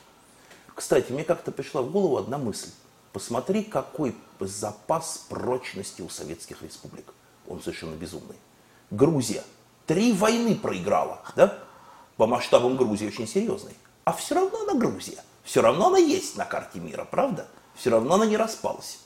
Кстати, 0.73 1.11
мне 1.11 1.23
как-то 1.23 1.51
пришла 1.51 1.81
в 1.81 1.91
голову 1.91 2.17
одна 2.17 2.37
мысль. 2.37 2.69
Посмотри, 3.13 3.63
какой 3.63 4.15
запас 4.39 5.25
прочности 5.29 6.01
у 6.01 6.09
советских 6.09 6.61
республик. 6.61 7.13
Он 7.47 7.61
совершенно 7.61 7.95
безумный. 7.95 8.37
Грузия 8.89 9.43
три 9.85 10.13
войны 10.13 10.55
проиграла, 10.55 11.19
да? 11.35 11.57
По 12.17 12.27
масштабам 12.27 12.77
Грузии 12.77 13.07
очень 13.07 13.27
серьезной. 13.27 13.75
А 14.03 14.13
все 14.13 14.35
равно 14.35 14.61
она 14.61 14.73
Грузия. 14.73 15.23
Все 15.43 15.61
равно 15.61 15.87
она 15.87 15.97
есть 15.97 16.37
на 16.37 16.45
карте 16.45 16.79
мира, 16.79 17.05
правда? 17.09 17.47
Все 17.75 17.89
равно 17.89 18.15
она 18.15 18.25
не 18.25 18.37
распалась. 18.37 18.99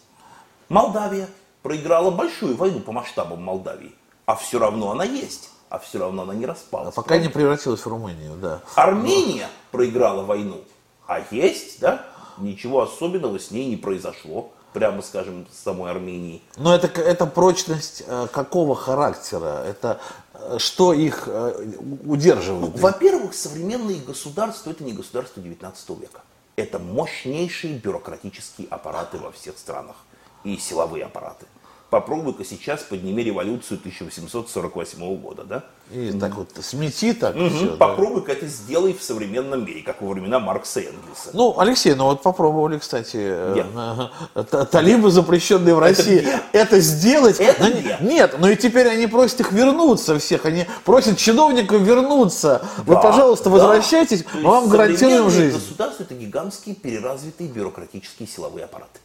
Молдавия 0.70 1.30
проиграла 1.64 2.12
большую 2.12 2.56
войну 2.56 2.80
по 2.80 2.92
масштабам 2.92 3.44
Молдавии. 3.44 3.96
А 4.26 4.36
все 4.36 4.60
равно 4.60 4.92
она 4.92 5.04
есть. 5.04 5.50
А 5.70 5.80
все 5.80 6.00
равно 6.00 6.24
она 6.24 6.34
не 6.34 6.46
распалась. 6.46 6.94
А 6.94 6.96
пока 6.96 7.10
правда? 7.10 7.26
не 7.26 7.32
превратилась 7.32 7.82
в 7.82 7.88
Румынию, 7.88 8.36
да. 8.36 8.62
Армения 8.76 9.48
Но... 9.48 9.78
проиграла 9.78 10.24
войну. 10.24 10.64
А 11.08 11.22
есть, 11.32 11.80
да? 11.80 12.06
Ничего 12.38 12.82
особенного 12.82 13.40
с 13.40 13.52
ней 13.52 13.68
не 13.70 13.78
произошло, 13.78 14.52
прямо 14.74 15.02
скажем, 15.02 15.48
с 15.52 15.64
самой 15.64 15.92
Армении. 15.92 16.42
Но 16.58 16.76
это, 16.76 16.88
это 17.02 17.26
прочность 17.26 18.04
э, 18.06 18.28
какого 18.32 18.76
характера? 18.76 19.64
Это 19.66 20.00
э, 20.34 20.58
что 20.60 20.94
их 20.94 21.24
э, 21.28 21.72
удерживает? 22.06 22.76
Ну, 22.76 22.82
во-первых, 22.82 23.34
современные 23.34 24.00
государства 24.00 24.72
это 24.72 24.84
не 24.84 24.94
государство 24.94 25.42
19 25.42 25.90
века. 26.02 26.22
Это 26.58 26.80
мощнейшие 26.80 27.78
бюрократические 27.78 28.68
аппараты 28.70 29.18
во 29.18 29.32
всех 29.32 29.58
странах 29.58 29.96
и 30.44 30.58
силовые 30.58 31.06
аппараты. 31.06 31.46
Попробуй-ка 31.90 32.44
сейчас 32.44 32.82
подними 32.82 33.24
революцию 33.24 33.78
1848 33.78 35.18
года, 35.18 35.44
да? 35.44 35.64
И 35.92 36.12
так 36.20 36.36
вот 36.36 36.50
смети 36.62 37.14
так. 37.14 37.36
Угу. 37.36 37.50
Все, 37.50 37.78
Попробуй-ка 37.78 38.28
да. 38.28 38.34
это 38.34 38.48
сделай 38.48 38.94
в 38.94 39.04
современном 39.04 39.64
мире, 39.64 39.84
как 39.84 40.02
во 40.02 40.10
времена 40.10 40.40
Маркса 40.40 40.80
и 40.80 40.88
Энгельса. 40.88 41.30
Ну, 41.34 41.60
Алексей, 41.60 41.94
ну 41.94 42.06
вот 42.06 42.24
попробовали, 42.24 42.80
кстати, 42.80 43.18
э, 43.22 44.44
талибы, 44.72 45.12
запрещенные 45.12 45.76
в 45.76 45.80
России, 45.80 46.22
это, 46.22 46.42
это 46.54 46.80
сделать. 46.80 47.40
Это 47.40 47.64
но, 47.64 47.70
где? 47.70 47.98
Нет, 48.02 48.36
но 48.40 48.50
и 48.50 48.56
теперь 48.56 48.88
они 48.88 49.06
просят 49.06 49.42
их 49.42 49.52
вернуться 49.52 50.18
всех, 50.18 50.46
они 50.46 50.66
просят 50.86 51.20
чиновников 51.20 51.82
вернуться. 51.82 52.66
Да, 52.78 52.84
Вы, 52.84 53.00
пожалуйста, 53.00 53.46
да. 53.46 53.52
возвращайтесь, 53.52 54.26
мы 54.34 54.50
вам 54.50 54.70
гарантируем 54.70 55.30
жизнь. 55.30 55.56
Государство 55.56 56.02
это 56.02 56.16
гигантские 56.16 56.74
переразвитые 56.74 57.48
бюрократические 57.48 58.28
силовые 58.28 58.66
аппараты. 58.66 59.00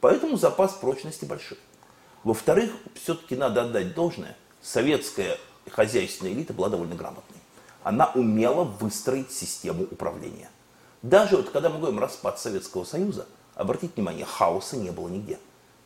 Поэтому 0.00 0.36
запас 0.36 0.72
прочности 0.72 1.24
большой. 1.24 1.58
Во-вторых, 2.24 2.70
все-таки 2.94 3.36
надо 3.36 3.62
отдать 3.62 3.94
должное, 3.94 4.36
советская 4.60 5.38
хозяйственная 5.70 6.32
элита 6.32 6.52
была 6.52 6.68
довольно 6.68 6.94
грамотной. 6.94 7.38
Она 7.82 8.10
умела 8.14 8.64
выстроить 8.64 9.32
систему 9.32 9.84
управления. 9.84 10.50
Даже 11.02 11.36
вот 11.36 11.50
когда 11.50 11.70
мы 11.70 11.78
говорим 11.78 11.98
распад 11.98 12.38
Советского 12.38 12.84
Союза, 12.84 13.26
обратите 13.54 13.94
внимание, 13.96 14.26
хаоса 14.26 14.76
не 14.76 14.90
было 14.90 15.08
нигде. 15.08 15.38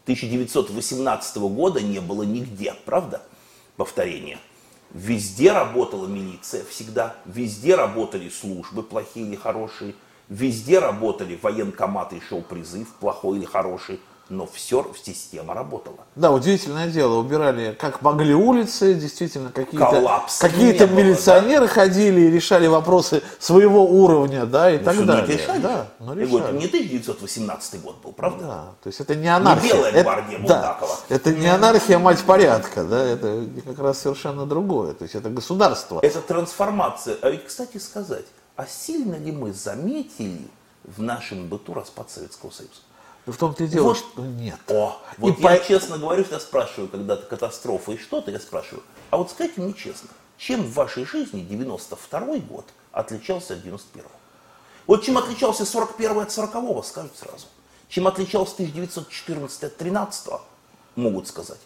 1918 0.04 1.36
года 1.36 1.80
не 1.80 2.00
было 2.00 2.24
нигде, 2.24 2.74
правда? 2.84 3.22
Повторение. 3.76 4.38
Везде 4.90 5.52
работала 5.52 6.06
милиция 6.06 6.64
всегда, 6.64 7.16
везде 7.24 7.74
работали 7.74 8.28
службы, 8.28 8.82
плохие 8.82 9.26
или 9.26 9.36
хорошие, 9.36 9.94
Везде 10.28 10.78
работали 10.78 11.38
военкоматы 11.40 12.20
шел 12.28 12.40
призыв, 12.42 12.88
плохой 13.00 13.38
или 13.38 13.44
хороший, 13.44 14.00
но 14.30 14.46
все 14.46 14.86
система 15.02 15.54
работала. 15.54 15.98
Да, 16.16 16.30
удивительное 16.32 16.88
дело, 16.88 17.16
убирали 17.16 17.76
как 17.78 18.00
могли 18.00 18.34
улицы, 18.34 18.94
действительно 18.94 19.50
какие-то 19.50 20.22
какие 20.40 20.86
милиционеры 20.86 21.66
да? 21.66 21.72
ходили 21.72 22.22
и 22.22 22.30
решали 22.30 22.66
вопросы 22.66 23.22
своего 23.38 23.84
уровня, 23.84 24.46
да, 24.46 24.70
и 24.70 24.78
ну, 24.78 24.84
так 24.84 25.04
далее. 25.04 25.36
Решали. 25.36 25.60
Да, 25.60 25.88
но 25.98 26.14
решали. 26.14 26.30
Вот, 26.30 26.52
не 26.52 26.66
1918 26.66 27.82
год 27.82 27.96
был, 28.02 28.12
правда? 28.12 28.44
Да, 28.44 28.64
то 28.82 28.86
есть 28.86 29.00
это 29.00 29.14
не 29.14 29.28
анархия. 29.28 29.74
Не 29.74 29.78
белая 29.78 30.02
гвардия 30.02 30.38
это, 30.38 30.48
да, 30.48 30.78
это 31.08 31.32
не 31.32 31.46
анархия, 31.46 31.98
мать 31.98 32.22
порядка, 32.22 32.84
да, 32.84 33.02
это 33.04 33.44
как 33.66 33.78
раз 33.78 33.98
совершенно 33.98 34.46
другое, 34.46 34.94
то 34.94 35.04
есть 35.04 35.14
это 35.14 35.28
государство. 35.28 36.00
Это 36.02 36.20
трансформация. 36.20 37.16
А 37.20 37.28
ведь, 37.28 37.46
кстати 37.46 37.76
сказать, 37.76 38.24
а 38.56 38.66
сильно 38.66 39.16
ли 39.16 39.32
мы 39.32 39.52
заметили 39.52 40.48
в 40.84 41.02
нашем 41.02 41.48
быту 41.48 41.74
распад 41.74 42.10
Советского 42.10 42.50
Союза? 42.50 42.80
Ну, 43.26 43.32
в 43.32 43.36
том-то 43.38 43.64
и 43.64 43.66
дело, 43.66 43.84
вот, 43.84 43.96
что 43.96 44.22
нет. 44.22 44.58
О, 44.68 45.00
вот 45.16 45.38
и 45.38 45.42
я 45.42 45.56
по... 45.56 45.64
честно 45.64 45.98
говорю, 45.98 46.24
я 46.30 46.38
спрашиваю 46.38 46.88
когда-то 46.88 47.26
катастрофа 47.26 47.92
и 47.92 47.98
что-то, 47.98 48.30
я 48.30 48.38
спрашиваю, 48.38 48.82
а 49.10 49.16
вот 49.16 49.30
скажите 49.30 49.62
мне 49.62 49.72
честно, 49.72 50.10
чем 50.36 50.62
в 50.62 50.74
вашей 50.74 51.06
жизни 51.06 51.40
92 51.40 52.38
год 52.38 52.66
отличался 52.92 53.54
от 53.54 53.64
91-го? 53.64 54.10
Вот 54.86 55.02
чем 55.02 55.16
отличался 55.16 55.64
41 55.64 56.18
от 56.18 56.28
40-го, 56.28 56.82
скажут 56.82 57.16
сразу. 57.16 57.46
Чем 57.88 58.06
отличался 58.06 58.54
1914 58.54 59.64
от 59.64 59.80
13-го, 59.80 60.42
могут 60.96 61.26
сказать. 61.26 61.60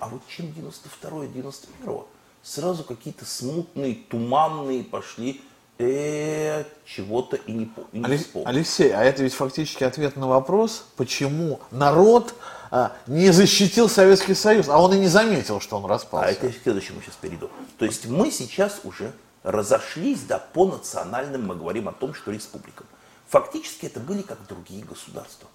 А 0.00 0.08
вот 0.08 0.20
чем 0.28 0.52
92 0.52 1.22
от 1.22 1.30
91-го, 1.30 2.06
сразу 2.42 2.84
какие-то 2.84 3.24
смутные, 3.24 3.94
туманные 3.94 4.84
пошли 4.84 5.40
э, 5.78 6.64
чего-то 6.84 7.36
и 7.36 7.52
не, 7.52 7.70
и 7.92 7.98
не 7.98 8.16
вспомнил. 8.16 8.48
Алексей, 8.48 8.92
а 8.92 9.02
это 9.02 9.22
ведь 9.22 9.34
фактически 9.34 9.84
ответ 9.84 10.16
на 10.16 10.26
вопрос, 10.26 10.84
почему 10.96 11.60
народ 11.70 12.34
а, 12.70 12.92
не 13.06 13.30
защитил 13.30 13.88
Советский 13.88 14.34
Союз, 14.34 14.68
а 14.68 14.78
он 14.78 14.94
и 14.94 14.98
не 14.98 15.08
заметил, 15.08 15.60
что 15.60 15.76
он 15.76 15.86
распался. 15.86 16.28
А 16.28 16.30
это 16.30 16.46
я 16.46 16.52
к 16.52 16.56
следующему 16.62 17.00
сейчас 17.00 17.14
перейду. 17.14 17.50
То 17.78 17.84
есть 17.84 18.06
мы 18.06 18.30
сейчас 18.30 18.80
уже 18.84 19.12
разошлись, 19.42 20.20
да, 20.22 20.38
по 20.38 20.66
национальным 20.66 21.46
мы 21.46 21.54
говорим 21.54 21.88
о 21.88 21.92
том, 21.92 22.14
что 22.14 22.30
республикам. 22.30 22.86
Фактически 23.28 23.86
это 23.86 24.00
были 24.00 24.22
как 24.22 24.38
другие 24.46 24.84
государства. 24.84 25.48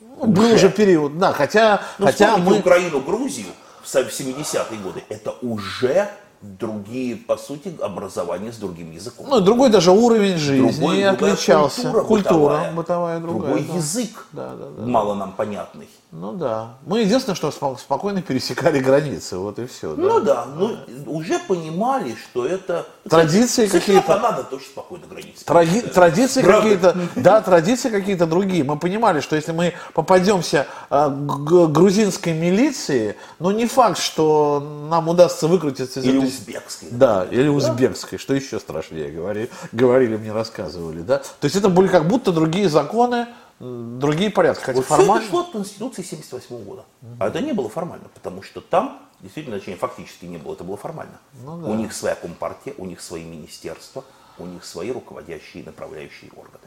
Ну, 0.00 0.26
был 0.26 0.52
уже 0.52 0.70
период, 0.70 1.18
да, 1.18 1.32
хотя, 1.32 1.82
ну, 1.98 2.06
хотя 2.06 2.36
мы... 2.36 2.58
Украину, 2.58 3.00
Грузию 3.00 3.48
в 3.82 3.86
70-е 3.86 4.78
годы, 4.78 5.02
это 5.08 5.32
уже 5.42 6.10
другие, 6.44 7.16
по 7.16 7.36
сути, 7.36 7.74
образования 7.80 8.52
с 8.52 8.56
другим 8.56 8.90
языком. 8.92 9.26
Ну, 9.28 9.40
другой 9.40 9.70
даже 9.70 9.90
уровень 9.90 10.36
жизни 10.36 10.68
Другой- 10.70 11.04
отличался. 11.04 11.82
Культура, 11.82 12.04
Культура 12.04 12.34
бытовая, 12.34 12.72
бытовая 12.72 13.20
другая. 13.20 13.52
другой 13.54 13.68
да. 13.68 13.74
язык, 13.76 14.26
Да, 14.32 14.50
да, 14.54 14.66
да. 14.76 14.86
мало 14.86 15.14
нам 15.14 15.32
понятный. 15.32 15.88
Ну 16.16 16.32
да. 16.32 16.76
Мы 16.86 17.00
единственное, 17.00 17.34
что 17.34 17.48
спо- 17.48 17.76
спокойно 17.76 18.22
пересекали 18.22 18.78
границы, 18.78 19.36
вот 19.36 19.58
и 19.58 19.66
все. 19.66 19.96
Ну 19.96 20.20
да, 20.20 20.46
ну 20.46 20.76
уже 21.06 21.40
понимали, 21.40 22.14
что 22.14 22.46
это... 22.46 22.86
Традиции 23.08 23.66
США, 23.66 23.80
какие-то. 23.80 24.06
Канада 24.06 24.44
тоже 24.44 24.64
спокойно 24.64 25.06
границы. 25.08 25.44
Тради- 25.44 25.82
традиции 25.92 26.42
какие-то, 26.42 26.96
да, 27.16 27.40
традиции 27.40 27.90
какие-то 27.90 28.26
другие. 28.26 28.62
Мы 28.62 28.78
понимали, 28.78 29.18
что 29.20 29.34
если 29.34 29.50
мы 29.50 29.74
попадемся 29.92 30.68
а, 30.88 31.08
грузинской 31.08 32.32
милиции, 32.32 33.16
ну 33.40 33.50
не 33.50 33.66
факт, 33.66 33.98
что 33.98 34.86
нам 34.88 35.08
удастся 35.08 35.48
выкрутиться 35.48 35.98
из 35.98 36.04
Или 36.04 36.18
этой 36.18 36.28
узбекской. 36.28 36.88
Да, 36.92 37.26
или 37.28 37.48
узбекской, 37.48 38.18
что 38.20 38.34
еще 38.34 38.60
страшнее, 38.60 39.10
говорили, 39.10 39.50
говорили 39.72 40.16
мне, 40.16 40.32
рассказывали, 40.32 41.00
да. 41.00 41.18
То 41.18 41.44
есть 41.46 41.56
это 41.56 41.68
были 41.68 41.88
как 41.88 42.06
будто 42.06 42.30
другие 42.30 42.68
законы, 42.68 43.26
другие 43.60 44.30
порядки, 44.30 44.62
хотя 44.64 44.76
Вот 44.78 44.86
все 44.86 44.96
формально. 44.96 45.20
это 45.22 45.30
шло 45.30 45.40
от 45.40 45.52
Конституции 45.52 46.02
78 46.02 46.64
года. 46.64 46.84
А 47.18 47.28
это 47.28 47.40
не 47.40 47.52
было 47.52 47.68
формально, 47.68 48.08
потому 48.14 48.42
что 48.42 48.60
там, 48.60 49.00
действительно, 49.20 49.58
точнее, 49.58 49.76
фактически 49.76 50.26
не 50.26 50.38
было, 50.38 50.54
это 50.54 50.64
было 50.64 50.76
формально. 50.76 51.18
Ну 51.44 51.60
да. 51.60 51.68
У 51.68 51.74
них 51.74 51.92
своя 51.92 52.14
компартия, 52.14 52.74
у 52.78 52.86
них 52.86 53.00
свои 53.00 53.24
министерства, 53.24 54.04
у 54.38 54.46
них 54.46 54.64
свои 54.64 54.90
руководящие 54.90 55.62
и 55.62 55.66
направляющие 55.66 56.30
органы. 56.32 56.64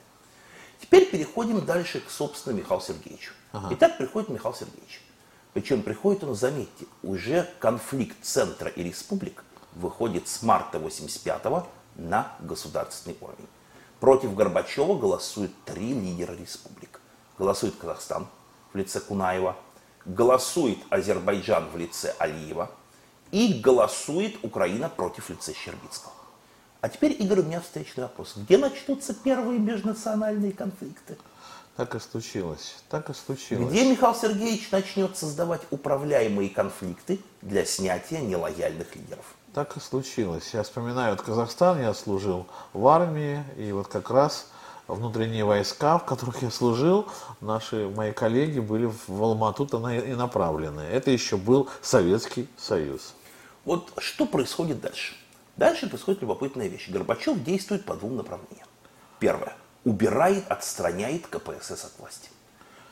Теперь 0.80 1.10
переходим 1.10 1.66
дальше 1.66 2.00
к, 2.00 2.10
собственно, 2.10 2.54
Михаилу 2.54 2.82
Сергеевичу. 2.82 3.34
Итак, 3.72 3.98
приходит 3.98 4.30
Михаил 4.30 4.54
Сергеевич. 4.54 5.02
Причем 5.54 5.82
приходит 5.82 6.24
он, 6.24 6.36
заметьте, 6.36 6.86
уже 7.02 7.50
конфликт 7.60 8.18
центра 8.22 8.70
и 8.70 8.84
республик 8.84 9.44
выходит 9.74 10.28
с 10.28 10.44
марта 10.44 10.78
85 10.78 11.66
на 11.96 12.32
государственный 12.40 13.18
уровень. 13.20 13.48
Против 14.00 14.36
Горбачева 14.36 14.96
голосуют 14.98 15.52
три 15.66 15.94
лидера 15.94 16.34
республик. 16.34 17.00
Голосует 17.40 17.76
Казахстан 17.76 18.28
в 18.74 18.78
лице 18.78 19.00
Кунаева, 19.00 19.56
голосует 20.06 20.80
Азербайджан 20.90 21.68
в 21.70 21.78
лице 21.78 22.14
Алиева 22.20 22.70
и 23.32 23.54
голосует 23.54 24.44
Украина 24.44 24.90
против 24.90 25.30
лица 25.30 25.54
Щербицкого. 25.54 26.14
А 26.82 26.90
теперь, 26.90 27.16
Игорь, 27.20 27.40
у 27.40 27.44
меня 27.44 27.60
встречный 27.60 28.04
вопрос. 28.04 28.34
Где 28.36 28.58
начнутся 28.58 29.14
первые 29.14 29.60
межнациональные 29.60 30.52
конфликты? 30.52 31.18
Так 31.76 31.96
и 31.96 32.00
случилось, 32.00 32.76
так 32.90 33.10
и 33.10 33.14
случилось. 33.14 33.70
Где 33.70 33.90
Михаил 33.90 34.16
Сергеевич 34.16 34.70
начнет 34.72 35.18
создавать 35.18 35.62
управляемые 35.70 36.50
конфликты 36.50 37.20
для 37.42 37.66
снятия 37.66 38.22
нелояльных 38.22 38.96
лидеров? 38.96 39.26
Так 39.58 39.76
и 39.76 39.80
случилось. 39.80 40.54
Я 40.54 40.62
вспоминаю, 40.62 41.16
вот 41.16 41.26
Казахстан, 41.26 41.82
я 41.82 41.92
служил 41.96 42.46
в 42.74 42.86
армии, 42.86 43.44
и 43.58 43.72
вот 43.72 43.88
как 43.88 44.12
раз 44.12 44.52
внутренние 44.88 45.46
войска, 45.46 45.98
в 45.98 46.06
которых 46.06 46.44
я 46.44 46.52
служил, 46.52 47.08
наши, 47.42 47.90
мои 47.90 48.12
коллеги 48.12 48.60
были 48.60 48.86
в 48.86 49.24
Алмату-то 49.24 49.80
на- 49.80 49.98
и 49.98 50.14
направлены. 50.14 50.82
Это 50.82 51.10
еще 51.10 51.38
был 51.38 51.70
Советский 51.82 52.48
Союз. 52.56 53.16
Вот 53.66 53.92
что 53.98 54.28
происходит 54.28 54.80
дальше? 54.80 55.16
Дальше 55.56 55.90
происходит 55.90 56.22
любопытная 56.22 56.68
вещь. 56.68 56.88
Горбачев 56.92 57.44
действует 57.44 57.84
по 57.84 57.96
двум 57.96 58.16
направлениям. 58.16 58.68
Первое. 59.18 59.56
Убирает, 59.86 60.46
отстраняет 60.52 61.26
КПСС 61.26 61.84
от 61.84 61.98
власти. 61.98 62.30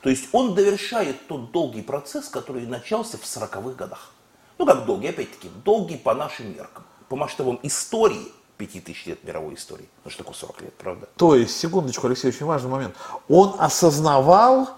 То 0.01 0.10
есть 0.10 0.30
он 0.32 0.56
довершает 0.56 1.28
тот 1.28 1.51
долгий 1.51 1.84
процесс, 1.84 2.28
который 2.28 2.65
начался 2.65 3.19
в 3.19 3.23
40-х 3.23 3.75
годах. 3.75 4.14
Ну 4.58 4.65
как 4.65 4.86
долгий, 4.86 5.10
опять-таки, 5.10 5.50
долгий 5.63 5.98
по 5.98 6.13
нашим 6.13 6.54
меркам. 6.54 6.84
По 7.10 7.15
масштабам 7.15 7.60
истории, 7.63 8.32
5000 8.58 9.06
лет 9.08 9.24
мировой 9.24 9.56
истории. 9.56 9.88
Ну 10.04 10.12
что 10.12 10.24
такое 10.24 10.36
40 10.36 10.62
лет, 10.62 10.74
правда? 10.76 11.08
То 11.18 11.36
есть, 11.36 11.58
секундочку, 11.60 12.08
Алексей, 12.08 12.30
очень 12.30 12.46
важный 12.46 12.70
момент. 12.70 12.96
Он 13.28 13.56
осознавал, 13.60 14.70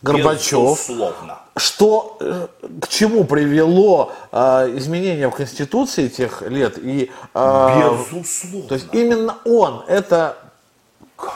Горбачев, 0.00 0.78
Безусловно. 0.78 1.40
что 1.56 2.16
э, 2.20 2.46
к 2.80 2.88
чему 2.88 3.24
привело 3.24 4.12
э, 4.30 4.76
изменение 4.76 5.28
в 5.28 5.34
Конституции 5.34 6.08
тех 6.08 6.42
лет 6.42 6.78
и 6.78 7.10
э, 7.34 7.98
Безусловно. 8.14 8.68
то 8.68 8.74
есть 8.74 8.86
именно 8.92 9.38
он 9.44 9.82
это 9.88 10.36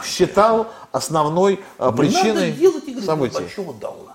считал 0.05 0.69
основной 0.93 1.61
э, 1.79 1.93
причиной 1.97 2.55
событий. 3.05 3.35
Горбачева 3.35 3.75
дауна. 3.75 4.12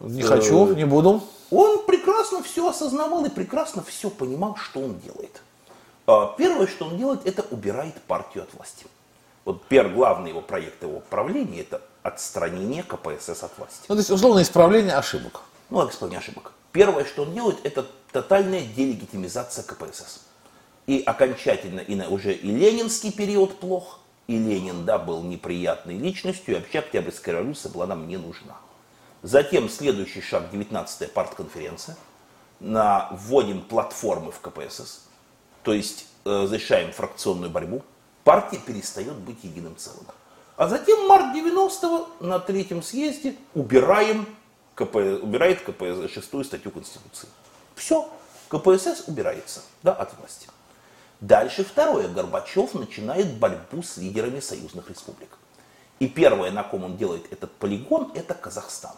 Не 0.00 0.22
хочу, 0.22 0.74
не 0.74 0.84
буду. 0.84 1.22
Он 1.50 1.84
прекрасно 1.86 2.42
все 2.42 2.68
осознавал 2.68 3.24
и 3.24 3.28
прекрасно 3.28 3.82
все 3.82 4.10
понимал, 4.10 4.56
что 4.56 4.80
он 4.80 4.98
делает. 5.00 5.42
А, 6.06 6.34
Первое, 6.36 6.66
что 6.66 6.86
он 6.86 6.96
делает, 6.96 7.26
это 7.26 7.44
убирает 7.50 7.94
партию 8.02 8.44
от 8.44 8.54
власти. 8.54 8.86
Вот 9.44 9.62
первый 9.68 9.94
главный 9.94 10.30
его 10.30 10.40
проект 10.40 10.82
его 10.82 11.00
правления 11.08 11.60
это 11.60 11.80
отстранение 12.02 12.82
КПСС 12.82 13.42
от 13.42 13.56
власти. 13.58 13.84
Ну, 13.88 13.94
то 13.94 13.98
есть 13.98 14.10
условно 14.10 14.42
исправление 14.42 14.94
ошибок. 14.94 15.42
Ну, 15.70 15.88
не 16.08 16.16
ошибок. 16.16 16.52
Первое, 16.72 17.04
что 17.04 17.22
он 17.22 17.32
делает, 17.32 17.58
это 17.64 17.86
тотальная 18.12 18.62
делегитимизация 18.62 19.64
КПСС. 19.64 20.20
И 20.86 21.02
окончательно, 21.04 21.80
и 21.80 21.94
на 21.94 22.08
уже 22.08 22.32
и 22.32 22.50
ленинский 22.50 23.12
период 23.12 23.58
плох, 23.58 24.00
и 24.26 24.36
Ленин, 24.38 24.84
да, 24.84 24.98
был 24.98 25.22
неприятной 25.22 25.96
личностью, 25.98 26.54
и 26.56 26.58
вообще 26.58 26.80
Октябрьская 26.80 27.36
революция 27.36 27.70
была 27.70 27.86
нам 27.86 28.08
не 28.08 28.16
нужна. 28.16 28.56
Затем 29.26 29.68
следующий 29.68 30.20
шаг, 30.20 30.44
19-я 30.52 31.08
партконференция. 31.08 31.96
На, 32.60 33.08
вводим 33.10 33.60
платформы 33.60 34.30
в 34.30 34.38
КПСС, 34.38 35.00
то 35.64 35.72
есть 35.72 36.06
э, 36.24 36.42
разрешаем 36.44 36.92
фракционную 36.92 37.50
борьбу. 37.50 37.82
Партия 38.22 38.58
перестает 38.58 39.14
быть 39.14 39.42
единым 39.42 39.76
целым. 39.76 40.06
А 40.56 40.68
затем 40.68 41.08
март 41.08 41.34
90-го 41.36 42.08
на 42.24 42.38
третьем 42.38 42.84
съезде 42.84 43.34
убираем 43.52 44.28
КП, 44.76 44.94
убирает 44.94 45.60
КПСС 45.60 46.12
шестую 46.12 46.44
статью 46.44 46.70
Конституции. 46.70 47.28
Все, 47.74 48.08
КПСС 48.48 49.08
убирается 49.08 49.62
да, 49.82 49.92
от 49.92 50.16
власти. 50.18 50.48
Дальше 51.20 51.64
второе. 51.64 52.06
Горбачев 52.06 52.74
начинает 52.74 53.34
борьбу 53.38 53.82
с 53.82 53.96
лидерами 53.96 54.38
союзных 54.38 54.88
республик. 54.88 55.36
И 55.98 56.08
первое, 56.08 56.50
на 56.50 56.62
ком 56.62 56.84
он 56.84 56.96
делает 56.96 57.32
этот 57.32 57.52
полигон, 57.52 58.12
это 58.14 58.34
Казахстан. 58.34 58.94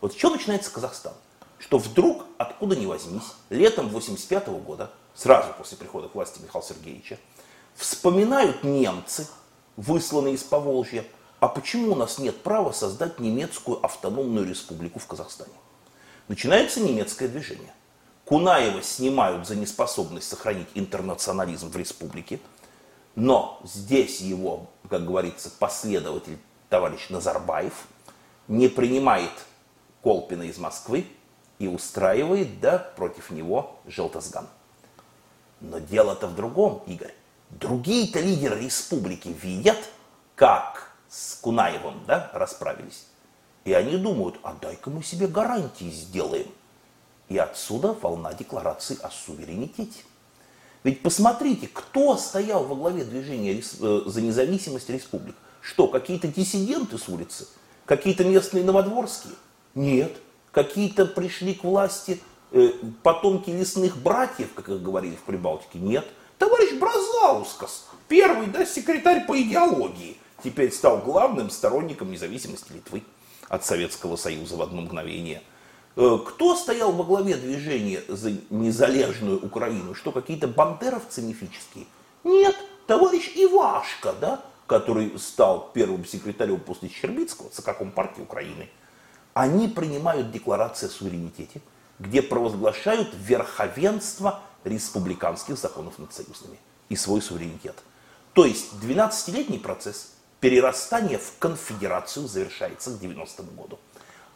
Вот 0.00 0.12
с 0.12 0.16
чего 0.16 0.32
начинается 0.32 0.70
Казахстан? 0.70 1.14
Что 1.58 1.78
вдруг, 1.78 2.26
откуда 2.36 2.76
ни 2.76 2.84
возьмись, 2.84 3.32
летом 3.48 3.88
85 3.88 4.48
года, 4.48 4.90
сразу 5.14 5.54
после 5.56 5.78
прихода 5.78 6.08
к 6.08 6.14
власти 6.14 6.40
Михаила 6.42 6.66
Сергеевича, 6.66 7.18
вспоминают 7.74 8.62
немцы, 8.62 9.26
высланные 9.76 10.34
из 10.34 10.42
Поволжья, 10.42 11.04
а 11.40 11.48
почему 11.48 11.92
у 11.92 11.96
нас 11.96 12.18
нет 12.18 12.42
права 12.42 12.72
создать 12.72 13.20
немецкую 13.20 13.84
автономную 13.84 14.46
республику 14.46 14.98
в 14.98 15.06
Казахстане? 15.06 15.52
Начинается 16.28 16.80
немецкое 16.80 17.28
движение. 17.28 17.72
Кунаева 18.24 18.82
снимают 18.82 19.46
за 19.46 19.54
неспособность 19.54 20.28
сохранить 20.28 20.68
интернационализм 20.74 21.70
в 21.70 21.76
республике, 21.76 22.40
но 23.16 23.60
здесь 23.64 24.20
его, 24.20 24.68
как 24.88 25.04
говорится, 25.06 25.50
последователь 25.50 26.38
товарищ 26.68 27.08
Назарбаев 27.08 27.86
не 28.46 28.68
принимает 28.68 29.32
Колпина 30.02 30.42
из 30.44 30.58
Москвы 30.58 31.06
и 31.58 31.66
устраивает, 31.66 32.60
да, 32.60 32.78
против 32.78 33.30
него 33.30 33.80
Желтозган. 33.86 34.46
Но 35.60 35.78
дело-то 35.78 36.26
в 36.26 36.36
другом, 36.36 36.82
Игорь. 36.86 37.14
Другие-то 37.50 38.20
лидеры 38.20 38.60
республики 38.60 39.28
видят, 39.28 39.78
как 40.34 40.92
с 41.08 41.36
Кунаевым, 41.36 42.04
да, 42.06 42.30
расправились. 42.34 43.06
И 43.64 43.72
они 43.72 43.96
думают, 43.96 44.36
а 44.42 44.52
дай-ка 44.60 44.90
мы 44.90 45.02
себе 45.02 45.26
гарантии 45.26 45.90
сделаем. 45.90 46.48
И 47.28 47.38
отсюда 47.38 47.94
волна 47.94 48.34
декларации 48.34 48.98
о 49.02 49.10
суверенитете. 49.10 50.02
Ведь 50.86 51.02
посмотрите, 51.02 51.68
кто 51.72 52.16
стоял 52.16 52.62
во 52.62 52.76
главе 52.76 53.02
движения 53.02 53.60
э, 53.60 54.02
за 54.06 54.20
независимость 54.20 54.88
республик. 54.88 55.34
Что, 55.60 55.88
какие-то 55.88 56.28
диссиденты 56.28 56.96
с 56.96 57.08
улицы? 57.08 57.48
Какие-то 57.86 58.22
местные 58.22 58.62
новодворские? 58.62 59.34
Нет. 59.74 60.16
Какие-то 60.52 61.06
пришли 61.06 61.54
к 61.54 61.64
власти 61.64 62.20
э, 62.52 62.68
потомки 63.02 63.50
лесных 63.50 63.96
братьев, 63.96 64.54
как 64.54 64.68
их 64.68 64.80
говорили 64.80 65.16
в 65.16 65.22
Прибалтике? 65.22 65.80
Нет. 65.80 66.06
Товарищ 66.38 66.78
Бразаускас, 66.78 67.88
первый 68.06 68.46
да, 68.46 68.64
секретарь 68.64 69.26
по 69.26 69.36
идеологии, 69.42 70.16
теперь 70.44 70.70
стал 70.70 70.98
главным 70.98 71.50
сторонником 71.50 72.12
независимости 72.12 72.72
Литвы 72.72 73.02
от 73.48 73.64
Советского 73.64 74.14
Союза 74.14 74.56
в 74.56 74.62
одно 74.62 74.82
мгновение. 74.82 75.42
Э, 75.96 76.18
Кто 76.24 76.54
стоял 76.54 76.92
во 76.92 77.04
главе 77.04 77.36
движения 77.36 78.02
за 78.06 78.32
незалежную 78.50 79.44
Украину? 79.44 79.94
Что, 79.94 80.12
какие-то 80.12 80.46
бандеровцы 80.46 81.22
мифические? 81.22 81.86
Нет, 82.22 82.54
товарищ 82.86 83.32
Ивашка, 83.34 84.12
да, 84.20 84.44
который 84.66 85.18
стал 85.18 85.70
первым 85.72 86.04
секретарем 86.04 86.60
после 86.60 86.90
Щербицкого, 86.90 87.48
ЦК 87.48 87.76
Компартии 87.76 88.20
Украины. 88.20 88.68
Они 89.32 89.68
принимают 89.68 90.30
декларацию 90.30 90.88
о 90.88 90.92
суверенитете, 90.92 91.62
где 91.98 92.20
провозглашают 92.20 93.08
верховенство 93.14 94.40
республиканских 94.64 95.56
законов 95.56 95.98
над 95.98 96.12
союзными 96.12 96.58
и 96.88 96.96
свой 96.96 97.22
суверенитет. 97.22 97.76
То 98.34 98.44
есть 98.44 98.72
12-летний 98.82 99.58
процесс 99.58 100.12
перерастания 100.40 101.18
в 101.18 101.38
конфедерацию 101.38 102.28
завершается 102.28 102.90
к 102.90 102.98
90 102.98 103.42
году. 103.44 103.78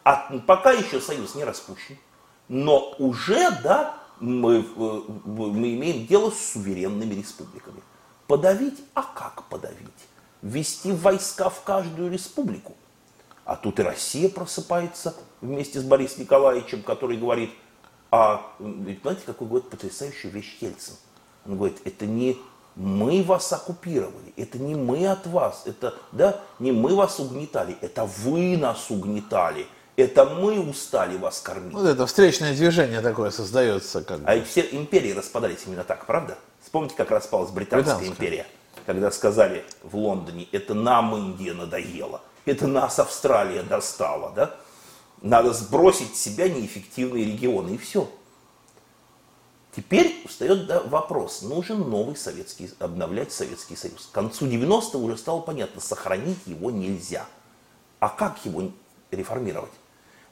А 0.03 0.31
пока 0.47 0.71
еще 0.71 0.99
союз 0.99 1.35
не 1.35 1.43
распущен, 1.43 1.97
но 2.47 2.95
уже, 2.97 3.51
да, 3.63 3.97
мы, 4.19 4.59
э, 4.59 5.01
мы 5.25 5.73
имеем 5.73 6.05
дело 6.07 6.31
с 6.31 6.53
суверенными 6.53 7.13
республиками. 7.13 7.81
Подавить? 8.27 8.79
А 8.93 9.03
как 9.03 9.43
подавить? 9.49 9.89
Ввести 10.41 10.91
войска 10.91 11.49
в 11.49 11.61
каждую 11.63 12.11
республику. 12.11 12.75
А 13.45 13.55
тут 13.55 13.79
и 13.79 13.83
Россия 13.83 14.29
просыпается 14.29 15.15
вместе 15.41 15.79
с 15.79 15.83
Борисом 15.83 16.21
Николаевичем, 16.21 16.83
который 16.83 17.17
говорит, 17.17 17.51
а 18.11 18.53
ведь 18.59 19.01
знаете, 19.01 19.21
какой 19.25 19.47
говорит 19.47 19.69
потрясающую 19.69 20.31
вещь 20.31 20.57
Ельцин? 20.61 20.95
Он 21.45 21.57
говорит, 21.57 21.81
это 21.85 22.05
не 22.05 22.37
мы 22.75 23.23
вас 23.23 23.51
оккупировали, 23.51 24.33
это 24.37 24.59
не 24.59 24.75
мы 24.75 25.07
от 25.07 25.25
вас, 25.27 25.63
это 25.65 25.95
да, 26.11 26.41
не 26.59 26.71
мы 26.71 26.95
вас 26.95 27.19
угнетали, 27.19 27.77
это 27.81 28.05
вы 28.05 28.57
нас 28.57 28.89
угнетали, 28.89 29.67
это 30.01 30.25
мы 30.25 30.59
устали 30.59 31.17
вас 31.17 31.39
кормить. 31.39 31.73
Вот 31.73 31.85
это 31.85 32.05
встречное 32.05 32.53
движение 32.53 33.01
такое 33.01 33.31
создается. 33.31 34.03
Как 34.03 34.19
а 34.25 34.35
бы. 34.35 34.43
все 34.43 34.61
империи 34.61 35.11
распадались 35.11 35.59
именно 35.65 35.83
так, 35.83 36.05
правда? 36.05 36.37
Вспомните, 36.61 36.95
как 36.95 37.11
распалась 37.11 37.49
Британская, 37.51 37.95
Британская 37.95 38.09
империя, 38.09 38.47
когда 38.85 39.11
сказали 39.11 39.65
в 39.83 39.95
Лондоне, 39.95 40.47
это 40.51 40.73
нам 40.73 41.15
Индия 41.15 41.53
надоела, 41.53 42.21
это 42.45 42.67
нас 42.67 42.99
Австралия 42.99 43.63
достала, 43.63 44.31
да? 44.35 44.55
Надо 45.21 45.53
сбросить 45.53 46.15
с 46.15 46.19
себя 46.19 46.49
неэффективные 46.49 47.25
регионы, 47.25 47.71
и 47.71 47.77
все. 47.77 48.09
Теперь 49.75 50.23
встает 50.27 50.67
да, 50.67 50.81
вопрос, 50.81 51.43
нужен 51.43 51.89
новый 51.89 52.15
Советский, 52.15 52.69
обновлять 52.79 53.31
Советский 53.31 53.75
Союз. 53.75 54.07
К 54.11 54.15
концу 54.15 54.47
90-х 54.47 54.97
уже 54.97 55.17
стало 55.17 55.41
понятно, 55.41 55.79
сохранить 55.79 56.39
его 56.45 56.71
нельзя. 56.71 57.25
А 57.99 58.09
как 58.09 58.45
его 58.45 58.71
реформировать? 59.11 59.71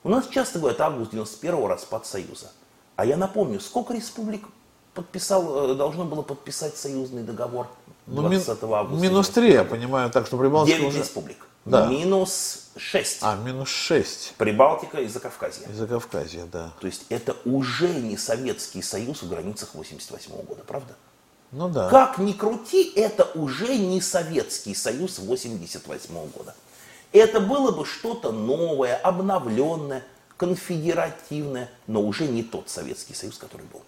У 0.03 0.09
нас 0.09 0.27
часто 0.27 0.59
говорят, 0.59 0.79
август 0.81 1.13
91-го 1.13 1.67
распад 1.67 2.05
Союза. 2.05 2.51
А 2.95 3.05
я 3.05 3.17
напомню, 3.17 3.59
сколько 3.59 3.93
республик 3.93 4.45
подписал, 4.93 5.71
э, 5.71 5.75
должно 5.75 6.05
было 6.05 6.21
подписать 6.21 6.77
союзный 6.77 7.23
договор 7.23 7.67
20 8.07 8.61
ну, 8.61 8.73
августа? 8.73 9.03
Минус 9.03 9.29
3, 9.29 9.51
я 9.51 9.63
понимаю, 9.63 10.09
так 10.09 10.27
что 10.27 10.37
Прибалтика 10.37 10.77
9 10.77 10.89
уже... 10.89 10.99
республик. 10.99 11.45
Да. 11.65 11.87
Минус 11.87 12.69
6. 12.77 13.19
А, 13.21 13.35
минус 13.35 13.69
6. 13.69 14.35
Прибалтика 14.37 14.99
и 14.99 15.07
Закавказье. 15.07 15.67
И 15.69 15.73
Закавказье, 15.73 16.45
да. 16.51 16.71
То 16.79 16.87
есть 16.87 17.05
это 17.09 17.35
уже 17.45 17.89
не 17.89 18.17
Советский 18.17 18.81
Союз 18.81 19.21
в 19.21 19.29
границах 19.29 19.75
88 19.75 20.31
года, 20.45 20.63
правда? 20.65 20.95
Ну 21.51 21.67
да. 21.67 21.89
Как 21.89 22.17
ни 22.17 22.31
крути, 22.31 22.91
это 22.95 23.25
уже 23.35 23.77
не 23.77 24.01
Советский 24.01 24.73
Союз 24.75 25.19
88 25.19 26.29
года. 26.31 26.55
Это 27.11 27.39
было 27.39 27.71
бы 27.71 27.85
что-то 27.85 28.31
новое, 28.31 28.95
обновленное, 28.95 30.03
конфедеративное, 30.37 31.69
но 31.87 32.01
уже 32.01 32.27
не 32.27 32.43
тот 32.43 32.69
Советский 32.69 33.13
Союз, 33.13 33.37
который 33.37 33.65
был. 33.65 33.81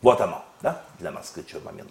Вот 0.00 0.20
оно, 0.20 0.44
да, 0.60 0.82
для 0.98 1.10
нас 1.10 1.30
ключевой 1.30 1.64
момент. 1.64 1.90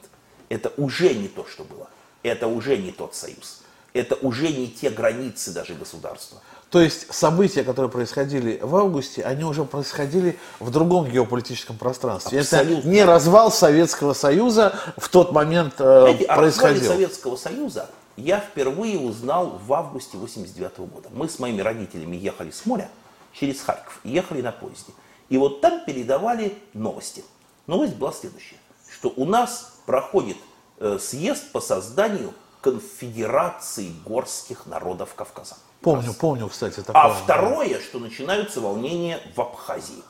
Это 0.49 0.71
уже 0.77 1.13
не 1.13 1.27
то, 1.27 1.45
что 1.45 1.63
было. 1.63 1.89
Это 2.23 2.47
уже 2.47 2.77
не 2.77 2.91
тот 2.91 3.15
Союз 3.15 3.61
это 3.93 4.15
уже 4.15 4.49
не 4.49 4.67
те 4.67 4.89
границы 4.89 5.51
даже 5.51 5.73
государства. 5.73 6.39
То 6.69 6.79
есть 6.79 7.13
события, 7.13 7.63
которые 7.63 7.91
происходили 7.91 8.57
в 8.61 8.73
августе, 8.77 9.23
они 9.23 9.43
уже 9.43 9.65
происходили 9.65 10.39
в 10.59 10.71
другом 10.71 11.09
геополитическом 11.09 11.77
пространстве. 11.77 12.39
Абсолютно. 12.39 12.79
Это 12.79 12.87
не 12.87 13.03
развал 13.03 13.51
Советского 13.51 14.13
Союза 14.13 14.73
в 14.95 15.09
тот 15.09 15.33
момент 15.33 15.73
э, 15.79 16.01
Знаете, 16.01 16.25
происходил. 16.27 16.91
О 16.91 16.93
Советского 16.93 17.35
Союза 17.35 17.89
я 18.21 18.39
впервые 18.39 18.99
узнал 18.99 19.59
в 19.65 19.73
августе 19.73 20.17
89 20.17 20.79
года. 20.79 21.09
Мы 21.11 21.27
с 21.27 21.39
моими 21.39 21.61
родителями 21.61 22.15
ехали 22.15 22.51
с 22.51 22.65
моря 22.65 22.89
через 23.33 23.61
Харьков, 23.61 23.99
ехали 24.03 24.41
на 24.41 24.51
поезде. 24.51 24.93
И 25.29 25.37
вот 25.37 25.61
там 25.61 25.83
передавали 25.85 26.57
новости. 26.73 27.23
Новость 27.67 27.95
была 27.95 28.11
следующая, 28.11 28.57
что 28.91 29.13
у 29.15 29.25
нас 29.25 29.73
проходит 29.85 30.37
э, 30.79 30.99
съезд 30.99 31.51
по 31.51 31.61
созданию 31.61 32.33
конфедерации 32.61 33.91
горских 34.05 34.65
народов 34.65 35.15
Кавказа. 35.15 35.57
Помню, 35.81 36.07
Раз. 36.07 36.15
помню, 36.15 36.47
кстати, 36.47 36.81
такое. 36.81 37.01
А 37.01 37.09
второе, 37.09 37.79
что 37.79 37.99
начинаются 37.99 38.61
волнения 38.61 39.19
в 39.35 39.41
Абхазии. 39.41 40.03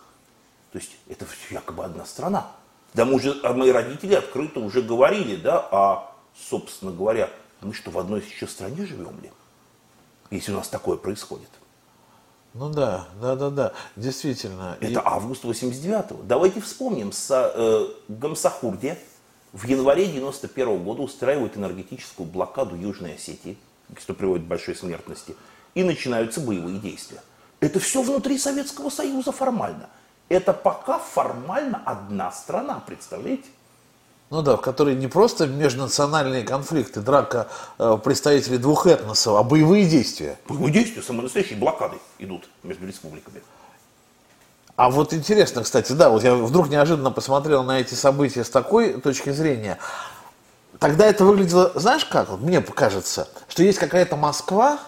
То 0.73 0.79
есть 0.79 0.91
это 1.07 1.25
якобы 1.49 1.85
одна 1.85 2.05
страна. 2.05 2.51
Да 2.93 3.05
мы 3.05 3.15
уже, 3.15 3.39
а 3.43 3.53
мои 3.53 3.71
родители 3.71 4.15
открыто 4.15 4.59
уже 4.59 4.81
говорили, 4.81 5.37
да, 5.37 5.65
а, 5.71 6.11
собственно 6.49 6.91
говоря, 6.91 7.29
мы 7.61 7.73
что, 7.73 7.91
в 7.91 7.99
одной 7.99 8.21
еще 8.21 8.47
стране 8.47 8.85
живем 8.85 9.19
ли? 9.21 9.31
Если 10.29 10.51
у 10.51 10.55
нас 10.55 10.67
такое 10.67 10.97
происходит. 10.97 11.49
Ну 12.53 12.69
да, 12.69 13.07
да, 13.21 13.35
да, 13.35 13.49
да, 13.49 13.73
действительно. 13.95 14.77
Это 14.81 14.99
и... 14.99 15.01
август 15.03 15.45
89-го. 15.45 16.23
Давайте 16.23 16.59
вспомним, 16.59 17.11
с 17.13 17.29
э, 17.31 17.87
Гамсахурде, 18.09 18.99
в 19.53 19.65
январе 19.65 20.03
1991 20.03 20.83
года 20.83 21.01
устраивают 21.01 21.55
энергетическую 21.55 22.27
блокаду 22.27 22.75
Южной 22.75 23.15
Осетии, 23.15 23.57
что 23.97 24.13
приводит 24.13 24.45
к 24.45 24.49
большой 24.49 24.75
смертности, 24.75 25.35
и 25.75 25.83
начинаются 25.83 26.41
боевые 26.41 26.79
действия. 26.79 27.21
Это 27.61 27.79
все 27.79 28.01
внутри 28.01 28.37
Советского 28.37 28.89
Союза 28.89 29.31
формально. 29.31 29.89
Это 30.27 30.51
пока 30.53 30.99
формально 30.99 31.81
одна 31.85 32.31
страна, 32.31 32.81
представляете? 32.85 33.47
Ну 34.31 34.41
да, 34.41 34.55
в 34.55 34.61
которой 34.61 34.95
не 34.95 35.07
просто 35.07 35.45
межнациональные 35.45 36.43
конфликты, 36.43 37.01
драка 37.01 37.49
э, 37.77 37.97
представителей 38.01 38.57
двух 38.59 38.87
этносов, 38.87 39.37
а 39.37 39.43
боевые 39.43 39.85
действия. 39.85 40.39
Боевые 40.47 40.71
действия, 40.71 41.01
самые 41.01 41.23
настоящие 41.23 41.59
блокады 41.59 41.97
идут 42.17 42.47
между 42.63 42.87
республиками. 42.87 43.43
А 44.77 44.89
вот 44.89 45.13
интересно, 45.13 45.63
кстати, 45.63 45.91
да, 45.91 46.09
вот 46.09 46.23
я 46.23 46.33
вдруг 46.33 46.69
неожиданно 46.69 47.11
посмотрел 47.11 47.63
на 47.63 47.81
эти 47.81 47.93
события 47.93 48.45
с 48.45 48.49
такой 48.49 48.93
точки 49.01 49.31
зрения. 49.31 49.77
Тогда 50.79 51.07
это 51.07 51.25
выглядело, 51.25 51.73
знаешь 51.75 52.05
как, 52.05 52.29
вот 52.29 52.39
мне 52.39 52.61
кажется, 52.61 53.27
что 53.49 53.63
есть 53.63 53.79
какая-то 53.79 54.15
Москва, 54.15 54.79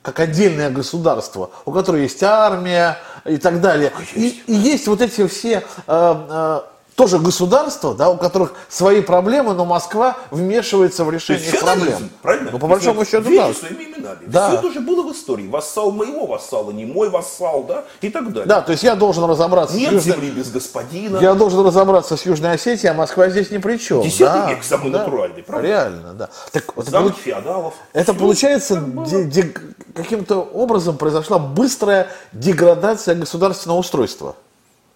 как 0.00 0.18
отдельное 0.18 0.70
государство, 0.70 1.50
у 1.66 1.72
которой 1.72 2.04
есть 2.04 2.22
армия 2.22 2.96
и 3.26 3.36
так 3.36 3.60
далее. 3.60 3.92
И, 4.14 4.42
и 4.46 4.54
есть 4.54 4.88
вот 4.88 5.02
эти 5.02 5.26
все 5.28 5.58
э, 5.58 5.62
э, 5.86 6.60
тоже 6.94 7.18
государства, 7.18 7.94
да, 7.94 8.10
у 8.10 8.16
которых 8.16 8.54
свои 8.68 9.00
проблемы, 9.00 9.54
но 9.54 9.64
Москва 9.64 10.16
вмешивается 10.30 11.04
в 11.04 11.10
решение 11.10 11.48
их 11.48 11.60
проблем. 11.60 12.10
Правильно? 12.20 12.50
Ну, 12.52 12.58
по 12.58 12.66
большому 12.66 13.04
счету, 13.04 13.34
да. 13.34 13.52
своими 13.54 13.84
именами. 13.84 14.18
Да. 14.26 14.48
Все 14.48 14.58
это 14.58 14.66
уже 14.66 14.80
было 14.80 15.02
в 15.02 15.12
истории. 15.12 15.48
Вассал 15.48 15.90
моего 15.90 16.26
вассала, 16.26 16.70
не 16.70 16.84
мой 16.84 17.08
вассал, 17.08 17.64
да, 17.64 17.84
и 18.00 18.10
так 18.10 18.28
далее. 18.32 18.46
Да, 18.46 18.60
то 18.60 18.72
есть 18.72 18.84
я 18.84 18.94
должен 18.94 19.24
разобраться 19.24 19.76
Нет 19.76 19.90
с 19.90 19.92
Южной... 19.92 20.14
земли 20.14 20.30
без 20.30 20.50
господина. 20.50 21.18
Я 21.18 21.34
должен 21.34 21.64
разобраться 21.64 22.16
с 22.16 22.26
Южной 22.26 22.52
Осетией, 22.52 22.90
а 22.90 22.94
Москва 22.94 23.28
здесь 23.30 23.50
ни 23.50 23.58
при 23.58 23.76
чем. 23.78 24.02
Десятый 24.02 24.42
да, 24.42 24.50
век 24.50 24.64
самый 24.64 24.90
да. 24.90 24.98
натуральный, 24.98 25.42
правда? 25.42 25.66
Реально, 25.66 26.12
да. 26.14 26.28
Так, 26.50 26.64
Замок 26.76 27.12
это, 27.12 27.20
феодалов. 27.20 27.74
Это 27.92 28.14
получается, 28.14 28.82
де, 29.06 29.24
де, 29.24 29.54
каким-то 29.94 30.40
образом 30.40 30.96
произошла 30.96 31.38
быстрая 31.38 32.08
деградация 32.32 33.14
государственного 33.14 33.78
устройства. 33.78 34.36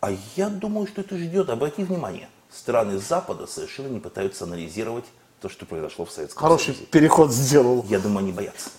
А 0.07 0.16
я 0.37 0.49
думаю, 0.49 0.87
что 0.87 1.01
это 1.01 1.19
ждет. 1.19 1.51
Обрати 1.51 1.83
внимание, 1.83 2.29
страны 2.49 2.97
Запада 2.99 3.49
совершенно 3.49 3.88
не 3.88 3.99
пытаются 3.99 4.45
анализировать 4.45 5.05
то, 5.40 5.49
что 5.49 5.66
произошло 5.66 6.05
в 6.05 6.12
Советском 6.12 6.42
Хороший 6.42 6.75
Союзе. 6.75 6.85
переход 6.85 7.33
сделал. 7.33 7.85
Я 7.88 7.99
думаю, 7.99 8.21
они 8.21 8.31
боятся. 8.31 8.71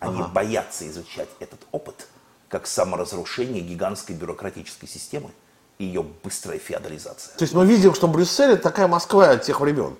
Они 0.00 0.18
ага. 0.20 0.30
боятся 0.30 0.88
изучать 0.88 1.28
этот 1.38 1.60
опыт 1.70 2.08
как 2.48 2.66
саморазрушение 2.66 3.62
гигантской 3.62 4.16
бюрократической 4.16 4.88
системы 4.88 5.30
и 5.78 5.84
ее 5.84 6.02
быстрая 6.02 6.58
феодализация. 6.58 7.36
То 7.36 7.44
есть 7.44 7.54
мы 7.54 7.64
видим, 7.64 7.94
что 7.94 8.08
Брюссель 8.08 8.50
это 8.50 8.64
такая 8.64 8.88
Москва 8.88 9.30
от 9.30 9.44
тех 9.44 9.60
времен. 9.60 9.94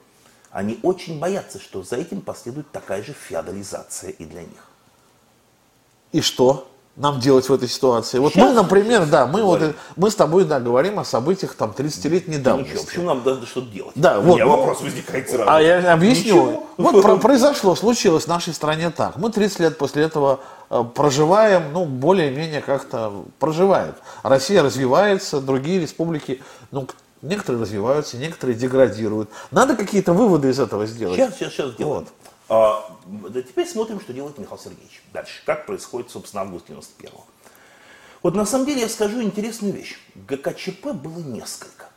Они 0.50 0.80
очень 0.82 1.20
боятся, 1.20 1.60
что 1.60 1.84
за 1.84 1.94
этим 1.94 2.22
последует 2.22 2.72
такая 2.72 3.04
же 3.04 3.12
феодализация 3.12 4.10
и 4.10 4.24
для 4.24 4.40
них. 4.40 4.66
И 6.10 6.22
что? 6.22 6.71
Нам 6.96 7.20
делать 7.20 7.48
в 7.48 7.52
этой 7.52 7.68
ситуации? 7.68 8.18
Вот 8.18 8.32
Сейчас 8.32 8.48
мы, 8.48 8.54
например, 8.54 9.06
да, 9.06 9.26
мы, 9.26 9.42
вот, 9.42 9.62
мы 9.96 10.10
с 10.10 10.14
тобой 10.14 10.44
да, 10.44 10.60
говорим 10.60 10.98
о 10.98 11.04
событиях 11.04 11.54
там 11.54 11.74
30-летней 11.76 12.38
давности. 12.38 12.72
Ничего, 12.72 12.84
почему 12.84 13.04
нам 13.06 13.22
надо 13.24 13.46
что-то 13.46 13.68
делать? 13.68 13.92
Да, 13.94 14.20
вот, 14.20 14.32
У 14.32 14.34
меня 14.34 14.44
ну, 14.44 14.56
вопрос 14.56 14.80
возникает 14.82 15.30
сразу. 15.30 15.50
А 15.50 15.60
я 15.60 15.92
объясню. 15.92 16.34
Ничего. 16.34 16.66
Вот 16.76 17.02
про, 17.02 17.16
произошло, 17.16 17.74
случилось 17.74 18.24
в 18.24 18.28
нашей 18.28 18.52
стране 18.52 18.90
так. 18.90 19.16
Мы 19.16 19.30
30 19.30 19.60
лет 19.60 19.78
после 19.78 20.04
этого 20.04 20.40
э, 20.70 20.84
проживаем, 20.94 21.72
ну, 21.72 21.84
более-менее 21.84 22.60
как-то 22.60 23.24
проживают. 23.38 23.96
Россия 24.22 24.62
развивается, 24.62 25.40
другие 25.40 25.80
республики, 25.80 26.42
ну, 26.70 26.86
некоторые 27.22 27.62
развиваются, 27.62 28.16
некоторые 28.18 28.56
деградируют. 28.56 29.30
Надо 29.50 29.76
какие-то 29.76 30.12
выводы 30.12 30.50
из 30.50 30.60
этого 30.60 30.86
сделать. 30.86 31.16
Сейчас, 31.16 31.36
сейчас, 31.36 31.52
сейчас 31.52 31.70
сделаем. 31.72 32.00
Вот. 32.00 32.08
А, 32.54 32.84
да, 33.06 33.40
теперь 33.40 33.66
смотрим, 33.66 33.98
что 33.98 34.12
делает 34.12 34.36
Михаил 34.36 34.60
Сергеевич. 34.60 35.02
Дальше. 35.10 35.42
Как 35.46 35.64
происходит, 35.64 36.10
собственно, 36.10 36.42
август 36.42 36.68
91-го. 36.68 37.24
Вот 38.22 38.34
на 38.34 38.44
самом 38.44 38.66
деле 38.66 38.82
я 38.82 38.90
скажу 38.90 39.22
интересную 39.22 39.72
вещь. 39.72 39.98
ГКЧП 40.14 40.88
было 40.88 41.18
несколько. 41.20 41.88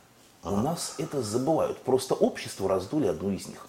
У 0.42 0.56
нас 0.56 0.94
это 0.96 1.20
забывают. 1.20 1.76
Просто 1.82 2.14
общество 2.14 2.70
раздули 2.70 3.06
одну 3.06 3.32
из 3.32 3.46
них. 3.46 3.68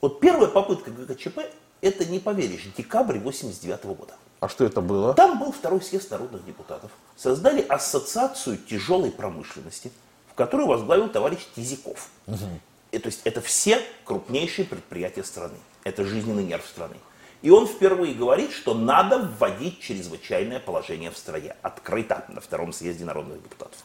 Вот 0.00 0.18
первая 0.18 0.48
попытка 0.48 0.90
ГКЧП, 0.90 1.38
это, 1.80 2.04
не 2.04 2.18
поверишь, 2.18 2.66
декабрь 2.76 3.20
89 3.20 3.84
года. 3.84 4.16
А 4.40 4.48
что 4.48 4.64
это 4.64 4.80
было? 4.80 5.14
Там 5.14 5.38
был 5.38 5.52
второй 5.52 5.82
съезд 5.82 6.10
народных 6.10 6.44
депутатов. 6.44 6.90
Создали 7.14 7.60
ассоциацию 7.62 8.58
тяжелой 8.58 9.12
промышленности, 9.12 9.92
в 10.32 10.34
которую 10.34 10.66
возглавил 10.66 11.08
товарищ 11.08 11.46
Тизиков. 11.54 12.08
Угу. 12.26 12.60
И, 12.90 12.98
то 12.98 13.06
есть 13.06 13.20
это 13.22 13.40
все 13.40 13.80
крупнейшие 14.04 14.66
предприятия 14.66 15.22
страны. 15.22 15.58
Это 15.84 16.04
жизненный 16.04 16.44
нерв 16.44 16.66
страны. 16.66 16.96
И 17.42 17.50
он 17.50 17.66
впервые 17.66 18.14
говорит, 18.14 18.52
что 18.52 18.72
надо 18.72 19.18
вводить 19.18 19.80
чрезвычайное 19.80 20.60
положение 20.60 21.10
в 21.10 21.18
стране. 21.18 21.54
Открыто 21.60 22.24
на 22.28 22.40
втором 22.40 22.72
съезде 22.72 23.04
народных 23.04 23.42
депутатов. 23.42 23.78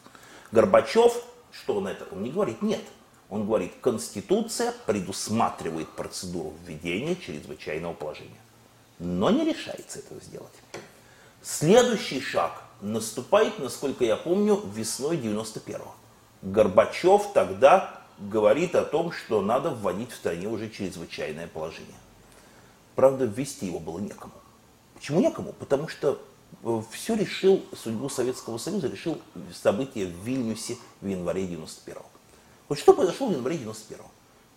Горбачев, 0.54 1.14
что 1.52 1.76
он 1.76 1.88
это? 1.88 2.06
Он 2.12 2.24
не 2.24 2.32
говорит 2.32 2.62
нет. 2.62 2.82
Он 3.30 3.46
говорит, 3.46 3.74
Конституция 3.82 4.74
предусматривает 4.86 5.90
процедуру 5.90 6.54
введения 6.66 7.16
чрезвычайного 7.16 7.94
положения. 7.94 8.40
Но 8.98 9.30
не 9.30 9.44
решается 9.46 10.00
этого 10.00 10.22
сделать. 10.22 10.54
Следующий 11.42 12.22
шаг 12.22 12.64
наступает, 12.82 13.60
насколько 13.60 14.06
я 14.06 14.16
помню, 14.16 14.62
весной 14.74 15.18
91-го. 15.18 15.94
Горбачев 16.42 17.34
тогда 17.34 17.99
говорит 18.20 18.76
о 18.76 18.84
том, 18.84 19.12
что 19.12 19.42
надо 19.42 19.72
вводить 19.72 20.12
в 20.12 20.16
стране 20.16 20.48
уже 20.48 20.70
чрезвычайное 20.70 21.48
положение. 21.48 21.96
Правда, 22.96 23.26
ввести 23.26 23.68
его 23.68 23.80
было 23.80 24.00
некому. 24.00 24.34
Почему 24.94 25.22
некому? 25.22 25.54
Потому 25.54 25.88
что 25.88 26.22
э, 26.64 26.82
все 26.92 27.16
решил, 27.16 27.64
судьбу 27.74 28.10
Советского 28.10 28.58
Союза 28.58 28.88
решил 28.88 29.22
события 29.54 30.06
в 30.06 30.26
Вильнюсе 30.26 30.78
в 31.00 31.08
январе 31.08 31.46
91-го. 31.46 32.06
Вот 32.68 32.78
что 32.78 32.94
произошло 32.94 33.28
в 33.28 33.32
январе 33.32 33.58
91-го? 33.58 34.06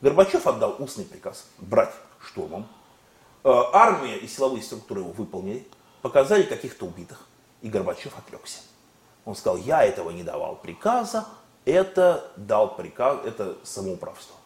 Горбачев 0.00 0.46
отдал 0.48 0.74
устный 0.80 1.04
приказ 1.04 1.46
брать 1.58 1.94
штурмом. 2.20 2.66
Э, 3.44 3.50
армия 3.72 4.16
и 4.16 4.26
силовые 4.26 4.62
структуры 4.62 5.00
его 5.00 5.12
выполнили, 5.12 5.66
показали 6.02 6.42
каких-то 6.42 6.86
убитых, 6.86 7.28
и 7.60 7.68
Горбачев 7.68 8.18
отрекся. 8.18 8.60
Он 9.24 9.36
сказал, 9.36 9.58
я 9.58 9.84
этого 9.84 10.10
не 10.10 10.24
давал 10.24 10.56
приказа, 10.56 11.26
это 11.64 12.30
дал 12.36 12.74
приказ, 12.76 13.18
это 13.24 13.56
самоуправство. 13.62 14.36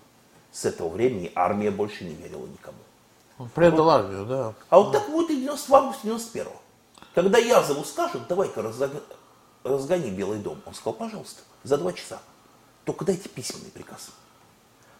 С 0.53 0.65
этого 0.65 0.89
времени 0.89 1.33
армия 1.35 1.71
больше 1.71 2.05
не 2.05 2.15
верила 2.15 2.47
никому. 2.47 2.79
Он 3.39 3.49
предал 3.49 3.85
вот. 3.85 3.91
армию, 3.91 4.25
да. 4.25 4.55
А 4.71 4.79
вот 4.79 4.93
так 4.93 5.11
будет 5.11 5.31
и 5.31 5.37
90, 5.37 5.71
в 5.71 5.75
августе 5.75 6.01
91 6.05 6.53
Когда 7.15 7.39
Язову 7.39 7.85
скажут, 7.85 8.27
давай-ка 8.29 8.63
разгони, 8.63 9.01
разгони 9.65 10.11
Белый 10.11 10.39
дом, 10.39 10.61
он 10.65 10.75
сказал, 10.75 10.95
пожалуйста, 10.95 11.43
за 11.63 11.77
два 11.77 11.93
часа. 11.93 12.19
Только 12.85 13.05
дайте 13.05 13.29
письменный 13.29 13.71
приказ. 13.71 14.11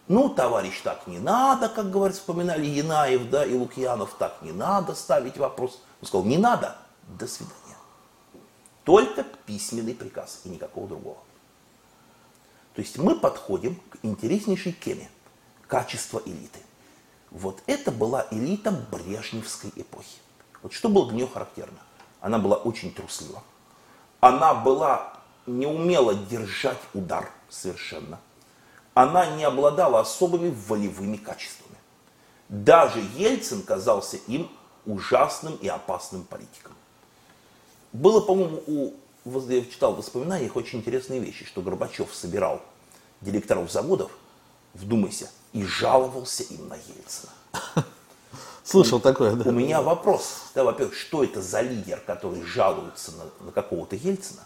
Ну, 0.07 0.29
товарищ, 0.29 0.81
так 0.83 1.07
не 1.07 1.19
надо, 1.19 1.67
как 1.67 1.91
говорят, 1.91 2.15
вспоминали 2.15 2.65
Янаев, 2.65 3.29
да, 3.29 3.45
и 3.45 3.53
Лукьянов, 3.53 4.13
так 4.17 4.41
не 4.41 4.51
надо 4.51 4.95
ставить 4.95 5.37
вопрос. 5.37 5.81
Он 6.01 6.07
сказал, 6.07 6.25
не 6.25 6.37
надо, 6.37 6.77
до 7.07 7.27
свидания. 7.27 7.57
Только 8.83 9.25
письменный 9.45 9.93
приказ 9.93 10.41
и 10.45 10.49
никакого 10.49 10.87
другого. 10.87 11.17
То 12.77 12.81
есть 12.83 12.99
мы 12.99 13.15
подходим 13.15 13.73
к 13.89 13.97
интереснейшей 14.03 14.71
теме– 14.71 15.09
качество 15.67 16.21
элиты. 16.23 16.59
Вот 17.31 17.63
это 17.65 17.91
была 17.91 18.27
элита 18.29 18.69
брежневской 18.69 19.71
эпохи. 19.75 20.19
Вот 20.61 20.73
что 20.73 20.87
было 20.87 21.07
для 21.07 21.17
нее 21.17 21.27
характерно? 21.27 21.79
Она 22.21 22.37
была 22.37 22.55
очень 22.55 22.93
труслива. 22.93 23.41
Она 24.19 24.53
была 24.53 25.11
не 25.47 25.65
умела 25.65 26.13
держать 26.13 26.77
удар 26.93 27.31
совершенно. 27.49 28.19
Она 28.93 29.25
не 29.25 29.43
обладала 29.43 30.01
особыми 30.01 30.53
волевыми 30.67 31.17
качествами. 31.17 31.77
Даже 32.47 32.99
Ельцин 33.15 33.63
казался 33.63 34.17
им 34.27 34.51
ужасным 34.85 35.55
и 35.55 35.67
опасным 35.67 36.25
политиком. 36.25 36.73
Было, 37.91 38.19
по-моему, 38.19 38.61
у, 38.67 38.93
я 39.49 39.65
читал 39.65 39.93
в 39.93 39.97
воспоминаниях 39.97 40.55
очень 40.55 40.79
интересные 40.79 41.19
вещи, 41.19 41.45
что 41.45 41.61
Горбачев 41.61 42.13
собирал 42.13 42.61
директоров 43.21 43.71
заводов, 43.71 44.11
вдумайся, 44.73 45.29
и 45.53 45.63
жаловался 45.63 46.43
им 46.43 46.67
на 46.67 46.75
Ельцина. 46.75 47.31
Слышал 48.63 48.99
такое, 48.99 49.33
да. 49.33 49.49
У 49.49 49.53
меня 49.53 49.81
вопрос. 49.81 50.41
Да, 50.53 50.65
во-первых, 50.65 50.93
что 50.93 51.23
это 51.23 51.41
за 51.41 51.61
лидер, 51.61 52.01
который 52.05 52.43
жалуется 52.43 53.13
на, 53.13 53.45
на 53.45 53.51
какого-то 53.53 53.95
Ельцина? 53.95 54.43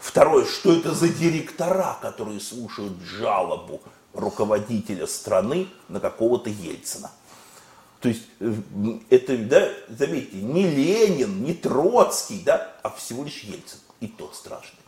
Второе, 0.00 0.46
что 0.46 0.72
это 0.72 0.92
за 0.92 1.08
директора, 1.08 1.96
которые 2.02 2.40
слушают 2.40 3.00
жалобу 3.02 3.80
руководителя 4.14 5.06
страны 5.06 5.68
на 5.88 6.00
какого-то 6.00 6.50
Ельцина? 6.50 7.12
То 8.00 8.08
есть 8.08 8.22
э, 8.40 8.52
это, 9.10 9.38
да, 9.38 9.68
заметьте, 9.88 10.38
не 10.38 10.68
Ленин, 10.68 11.44
не 11.44 11.54
Троцкий, 11.54 12.42
да, 12.44 12.74
а 12.82 12.90
всего 12.90 13.22
лишь 13.22 13.44
Ельцин. 13.44 13.78
И 14.02 14.08
тот 14.08 14.34
страшный. 14.34 14.80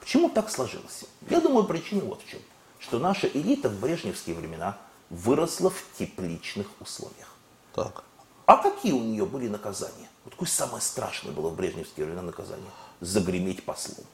Почему 0.00 0.28
так 0.28 0.50
сложилось? 0.50 1.04
Я 1.30 1.40
думаю, 1.40 1.64
причина 1.64 2.04
вот 2.04 2.20
в 2.20 2.28
чем. 2.28 2.40
Что 2.80 2.98
наша 2.98 3.28
элита 3.28 3.68
в 3.68 3.78
брежневские 3.78 4.34
времена 4.34 4.76
выросла 5.08 5.70
в 5.70 5.84
тепличных 5.96 6.66
условиях. 6.80 7.28
Так. 7.72 8.02
А 8.44 8.56
какие 8.56 8.90
у 8.90 9.00
нее 9.00 9.24
были 9.24 9.46
наказания? 9.46 10.08
Вот 10.24 10.34
какое 10.34 10.48
самое 10.48 10.82
страшное 10.82 11.32
было 11.32 11.48
в 11.48 11.54
брежневские 11.54 12.06
времена 12.06 12.22
наказание? 12.22 12.70
Загреметь 13.00 13.64
послом. 13.64 14.04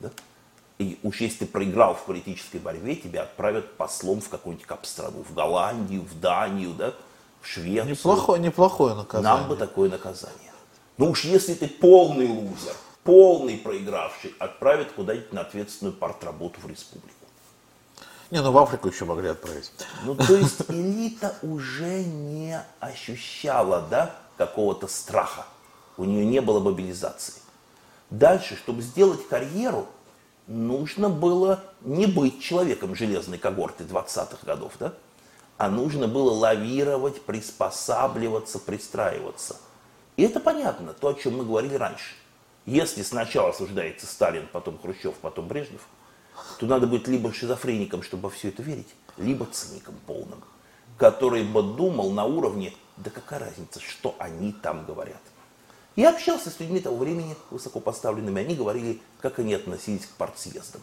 Да? 0.00 0.10
И 0.78 0.98
уж 1.04 1.20
если 1.20 1.44
ты 1.44 1.46
проиграл 1.46 1.94
в 1.94 2.04
политической 2.04 2.58
борьбе, 2.58 2.96
тебя 2.96 3.22
отправят 3.22 3.76
послом 3.76 4.20
в 4.20 4.28
какую-нибудь 4.28 4.66
кап-страну, 4.66 5.22
в 5.22 5.32
Голландию, 5.34 6.02
в 6.02 6.18
Данию, 6.18 6.74
да, 6.74 6.94
в 7.40 7.46
Швецию. 7.46 7.90
Неплохое, 7.90 8.42
неплохое 8.42 8.96
наказание. 8.96 9.32
Нам 9.32 9.48
бы 9.48 9.54
такое 9.54 9.88
наказание. 9.88 10.52
Ну 10.98 11.10
уж 11.10 11.24
если 11.24 11.54
ты 11.54 11.68
полный 11.68 12.26
лузер, 12.26 12.74
полный 13.04 13.58
проигравший, 13.58 14.34
отправят 14.38 14.92
куда-нибудь 14.92 15.32
на 15.32 15.40
ответственную 15.42 15.94
партработу 15.94 16.60
в 16.60 16.66
республику. 16.66 17.14
Не, 18.30 18.40
ну 18.40 18.50
в 18.50 18.58
Африку 18.58 18.88
еще 18.88 19.04
могли 19.04 19.28
отправить. 19.28 19.70
Ну, 20.04 20.14
то 20.14 20.34
есть 20.34 20.62
элита 20.70 21.34
уже 21.42 22.02
не 22.02 22.58
ощущала, 22.80 23.86
да, 23.90 24.14
какого-то 24.38 24.86
страха. 24.86 25.44
У 25.98 26.04
нее 26.04 26.24
не 26.24 26.40
было 26.40 26.58
мобилизации. 26.58 27.34
Дальше, 28.08 28.56
чтобы 28.56 28.80
сделать 28.80 29.28
карьеру, 29.28 29.86
нужно 30.46 31.10
было 31.10 31.62
не 31.82 32.06
быть 32.06 32.42
человеком 32.42 32.94
железной 32.94 33.38
когорты 33.38 33.84
20-х 33.84 34.38
годов, 34.46 34.72
да, 34.78 34.94
а 35.58 35.68
нужно 35.68 36.08
было 36.08 36.32
лавировать, 36.32 37.22
приспосабливаться, 37.22 38.58
пристраиваться. 38.58 39.56
И 40.16 40.22
это 40.22 40.40
понятно, 40.40 40.94
то, 40.94 41.08
о 41.08 41.14
чем 41.14 41.36
мы 41.36 41.44
говорили 41.44 41.74
раньше. 41.74 42.14
Если 42.66 43.02
сначала 43.02 43.50
осуждается 43.50 44.06
Сталин, 44.06 44.48
потом 44.52 44.78
Хрущев, 44.78 45.14
потом 45.16 45.48
Брежнев– 45.48 45.82
то 46.58 46.66
надо 46.66 46.86
быть 46.86 47.08
либо 47.08 47.32
шизофреником, 47.32 48.02
чтобы 48.02 48.30
все 48.30 48.48
это 48.48 48.62
верить, 48.62 48.88
либо 49.16 49.46
циником 49.46 49.94
полным, 50.06 50.42
который 50.96 51.42
бы 51.42 51.62
думал 51.62 52.10
на 52.12 52.24
уровне, 52.24 52.74
да 52.96 53.10
какая 53.10 53.40
разница, 53.40 53.80
что 53.80 54.14
они 54.18 54.52
там 54.52 54.84
говорят. 54.86 55.20
Я 55.94 56.10
общался 56.10 56.50
с 56.50 56.58
людьми 56.58 56.80
того 56.80 56.96
времени, 56.96 57.36
высокопоставленными, 57.50 58.40
они 58.40 58.54
говорили, 58.54 59.00
как 59.20 59.38
они 59.38 59.54
относились 59.54 60.06
к 60.06 60.10
партсъездам. 60.10 60.80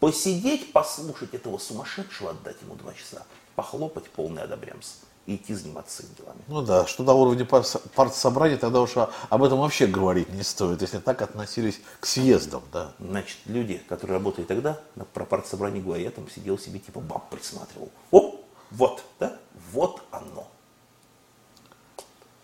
Посидеть, 0.00 0.72
послушать 0.72 1.34
этого 1.34 1.58
сумасшедшего, 1.58 2.30
отдать 2.30 2.56
ему 2.62 2.74
два 2.74 2.94
часа, 2.94 3.24
похлопать 3.54 4.08
полный 4.10 4.42
одобрямс 4.42 4.96
и 5.26 5.36
идти 5.36 5.54
заниматься 5.54 5.96
своими 5.96 6.14
делами. 6.16 6.40
Ну 6.48 6.62
да, 6.62 6.86
что 6.86 7.04
на 7.04 7.12
уровне 7.12 7.44
партсобрания, 7.44 8.56
тогда 8.56 8.80
уж 8.80 8.92
об 8.96 9.42
этом 9.42 9.60
вообще 9.60 9.86
говорить 9.86 10.28
не 10.32 10.42
стоит, 10.42 10.82
если 10.82 10.98
так 10.98 11.22
относились 11.22 11.80
к 12.00 12.06
съездам, 12.06 12.62
да. 12.72 12.92
Значит, 12.98 13.38
люди, 13.46 13.80
которые 13.88 14.16
работали 14.16 14.44
тогда, 14.44 14.80
про 15.12 15.24
партсобрание 15.24 15.82
говорят, 15.82 16.04
я 16.04 16.10
там 16.10 16.28
сидел 16.28 16.58
себе, 16.58 16.80
типа 16.80 17.00
баб 17.00 17.30
присматривал. 17.30 17.90
О, 18.10 18.34
вот, 18.70 19.04
да, 19.20 19.36
вот 19.72 20.02
оно. 20.10 20.48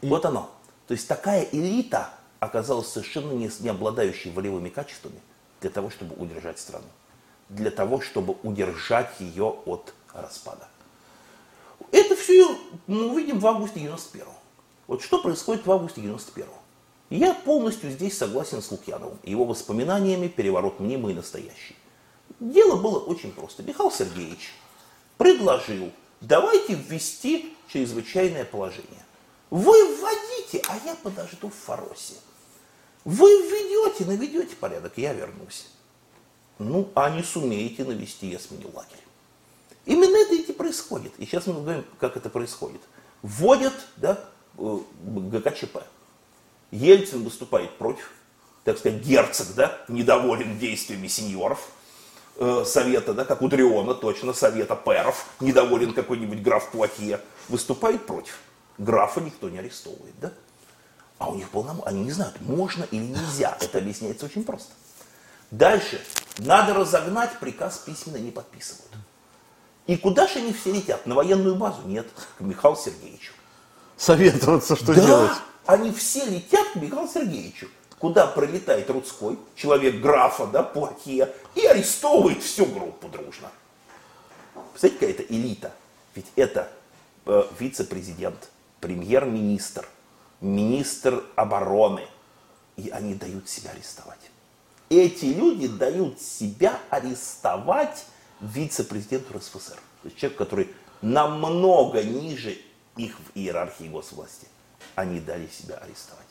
И... 0.01 0.09
Вот 0.09 0.25
оно. 0.25 0.51
То 0.87 0.93
есть 0.93 1.09
такая 1.09 1.49
элита 1.51 2.11
оказалась 2.41 2.89
совершенно 2.89 3.33
не, 3.33 3.51
не 3.61 3.69
обладающей 3.69 4.31
волевыми 4.31 4.69
качествами 4.69 5.21
для 5.61 5.71
того, 5.71 5.91
чтобы 5.91 6.15
удержать 6.15 6.59
страну. 6.59 6.87
Для 7.49 7.71
того, 7.71 8.01
чтобы 8.01 8.37
удержать 8.43 9.11
ее 9.19 9.57
от 9.65 9.93
распада. 10.13 10.69
Это 11.91 12.17
все 12.17 12.59
мы 12.87 13.11
увидим 13.13 13.39
в 13.39 13.47
августе 13.47 13.81
91 13.81 14.27
-го. 14.27 14.33
Вот 14.87 15.03
что 15.03 15.23
происходит 15.23 15.67
в 15.67 15.73
августе 15.73 16.01
91 16.01 16.47
-го. 16.47 16.55
Я 17.11 17.33
полностью 17.33 17.91
здесь 17.91 18.19
согласен 18.19 18.61
с 18.61 18.71
Лукьяновым, 18.71 19.19
его 19.23 19.45
воспоминаниями 19.45 20.29
«Переворот 20.29 20.79
мнимый 20.79 21.13
и 21.13 21.17
настоящий». 21.17 21.77
Дело 22.39 22.77
было 22.77 22.99
очень 22.99 23.33
просто. 23.33 23.63
Михаил 23.63 23.91
Сергеевич 23.91 24.53
предложил, 25.17 25.91
давайте 26.21 26.75
ввести 26.75 27.55
чрезвычайное 27.69 28.45
положение. 28.45 29.05
Вы 29.51 29.97
вводите, 29.97 30.63
а 30.69 30.79
я 30.85 30.95
подожду 30.97 31.49
в 31.49 31.55
Фаросе. 31.55 32.15
Вы 33.05 33.27
введете, 33.27 34.05
наведете 34.05 34.55
порядок, 34.57 34.93
я 34.97 35.15
вернусь. 35.15 35.69
ну, 36.59 36.91
а 36.95 37.09
не 37.11 37.23
сумеете 37.23 37.85
навести, 37.85 38.27
я 38.27 38.39
сменю 38.39 38.71
лагерь. 38.75 39.08
Именно 39.89 40.19
это 40.19 40.35
и 40.35 40.53
происходит. 40.53 41.13
И 41.17 41.25
сейчас 41.25 41.47
мы 41.47 41.55
говорим, 41.55 41.85
как 41.99 42.19
это 42.19 42.29
происходит. 42.29 42.83
Вводят 43.23 43.73
да, 43.97 44.23
э, 44.59 44.79
ГКЧП. 45.03 45.79
Ельцин 46.71 47.25
выступает 47.25 47.79
против, 47.79 48.13
так 48.65 48.77
сказать, 48.77 49.01
герцог, 49.01 49.47
да, 49.55 49.81
недоволен 49.89 50.59
действиями 50.59 51.09
сеньоров 51.09 51.71
э, 52.37 52.65
совета, 52.67 53.15
да, 53.15 53.25
как 53.25 53.41
у 53.41 53.49
Дриона, 53.49 53.95
точно, 53.95 54.35
совета 54.35 54.77
пэров, 54.77 55.25
недоволен 55.41 55.95
какой-нибудь 55.95 56.43
граф 56.43 56.71
Платье, 56.71 57.23
выступает 57.49 58.05
против. 58.05 58.39
Графа 58.77 59.23
никто 59.23 59.49
не 59.49 59.59
арестовывает, 59.59 60.15
да? 60.21 60.33
А 61.17 61.31
у 61.31 61.35
них 61.35 61.49
полномочия, 61.49 61.89
они 61.89 62.05
не 62.05 62.13
знают, 62.13 62.39
можно 62.43 62.85
или 62.91 63.05
нельзя. 63.05 63.57
Это 63.59 63.79
объясняется 63.79 64.27
очень 64.27 64.45
просто. 64.45 64.71
Дальше. 65.51 65.99
Надо 66.37 66.75
разогнать, 66.75 67.39
приказ 67.41 67.79
письменно 67.79 68.19
не 68.19 68.31
подписывают. 68.31 68.93
И 69.89 69.97
куда 69.97 70.29
же 70.29 70.39
они 70.39 70.53
все 70.53 70.71
летят? 70.71 71.07
На 71.07 71.15
военную 71.15 71.57
базу? 71.57 71.81
Нет, 71.87 72.07
к 72.37 72.43
Михаилу 72.43 72.77
Сергеевичу. 72.77 73.33
Советоваться, 73.97 74.77
что 74.77 74.95
да, 74.95 75.05
делать? 75.05 75.33
они 75.65 75.93
все 75.93 76.27
летят 76.27 76.69
к 76.69 76.77
Михаилу 76.77 77.09
Сергеевичу. 77.09 77.69
Куда 77.99 78.27
пролетает 78.27 78.89
Рудской, 78.91 79.39
человек 79.57 80.01
графа, 80.01 80.47
да, 80.47 80.63
плохие, 80.63 81.35
и 81.55 81.65
арестовывает 81.65 82.43
всю 82.43 82.67
группу 82.67 83.09
дружно. 83.09 83.51
Представляете, 84.73 84.99
какая 84.99 85.11
это 85.11 85.35
элита? 85.35 85.73
Ведь 86.15 86.27
это 86.37 86.71
э, 87.25 87.45
вице-президент, 87.59 88.51
премьер-министр, 88.81 89.89
министр 90.43 91.25
обороны. 91.35 92.07
И 92.77 92.91
они 92.91 93.15
дают 93.15 93.49
себя 93.49 93.71
арестовать. 93.71 94.31
Эти 94.91 95.25
люди 95.25 95.67
дают 95.67 96.21
себя 96.21 96.79
арестовать 96.91 98.05
вице-президенту 98.41 99.39
РСФСР. 99.39 99.77
То 100.03 100.09
есть 100.09 100.17
человек, 100.17 100.39
который 100.39 100.69
намного 101.03 102.03
ниже 102.03 102.57
их 102.97 103.17
в 103.19 103.37
иерархии 103.37 103.89
госвласти. 103.89 104.47
Они 104.95 105.21
дали 105.21 105.49
себя 105.49 105.77
арестовать. 105.77 106.27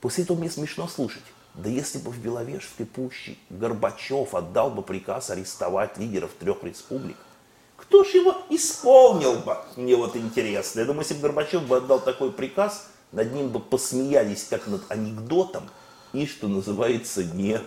После 0.00 0.24
этого 0.24 0.36
мне 0.38 0.50
смешно 0.50 0.88
слушать. 0.88 1.22
Да 1.54 1.68
если 1.68 1.98
бы 1.98 2.10
в 2.10 2.18
Беловежской 2.18 2.86
пуще 2.86 3.36
Горбачев 3.50 4.34
отдал 4.34 4.70
бы 4.70 4.82
приказ 4.82 5.30
арестовать 5.30 5.98
лидеров 5.98 6.30
трех 6.38 6.64
республик, 6.64 7.16
кто 7.76 8.04
же 8.04 8.18
его 8.18 8.36
исполнил 8.48 9.34
бы? 9.40 9.56
Мне 9.76 9.96
вот 9.96 10.16
интересно. 10.16 10.80
Я 10.80 10.86
думаю, 10.86 11.02
если 11.02 11.14
бы 11.14 11.20
Горбачев 11.22 11.66
бы 11.66 11.76
отдал 11.76 12.00
такой 12.00 12.32
приказ, 12.32 12.88
над 13.12 13.32
ним 13.34 13.50
бы 13.50 13.60
посмеялись 13.60 14.46
как 14.48 14.66
над 14.66 14.90
анекдотом, 14.90 15.68
и, 16.12 16.26
что 16.26 16.48
называется, 16.48 17.24
не 17.24 17.60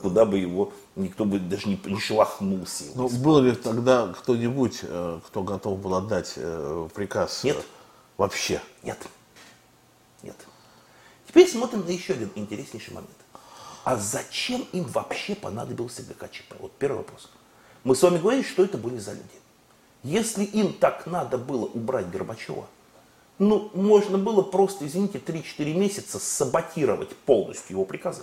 куда 0.00 0.24
бы 0.24 0.38
его 0.38 0.72
никто 0.98 1.24
бы 1.24 1.38
даже 1.38 1.68
не, 1.68 1.80
не 1.84 2.00
шелохнулся. 2.00 2.84
Ну, 2.94 3.08
был 3.08 3.40
ли 3.40 3.52
тогда 3.52 4.12
кто-нибудь, 4.12 4.80
э, 4.82 5.20
кто 5.26 5.42
готов 5.42 5.78
был 5.78 5.94
отдать 5.94 6.34
э, 6.36 6.88
приказ? 6.94 7.44
Нет. 7.44 7.64
Вообще? 8.16 8.60
Нет. 8.82 8.98
Нет. 10.22 10.36
Теперь 11.26 11.48
смотрим 11.48 11.84
на 11.84 11.90
еще 11.90 12.14
один 12.14 12.30
интереснейший 12.34 12.94
момент. 12.94 13.10
А 13.84 13.96
зачем 13.96 14.66
им 14.72 14.84
вообще 14.84 15.34
понадобился 15.34 16.02
ГКЧП? 16.02 16.54
Вот 16.58 16.72
первый 16.78 16.98
вопрос. 16.98 17.30
Мы 17.84 17.94
с 17.94 18.02
вами 18.02 18.18
говорили, 18.18 18.42
что 18.42 18.64
это 18.64 18.76
были 18.76 18.98
за 18.98 19.12
люди. 19.12 19.24
Если 20.02 20.44
им 20.44 20.72
так 20.72 21.06
надо 21.06 21.38
было 21.38 21.66
убрать 21.66 22.10
Горбачева, 22.10 22.66
ну, 23.38 23.70
можно 23.72 24.18
было 24.18 24.42
просто, 24.42 24.86
извините, 24.86 25.18
3-4 25.18 25.72
месяца 25.74 26.18
саботировать 26.18 27.14
полностью 27.16 27.76
его 27.76 27.84
приказы. 27.84 28.22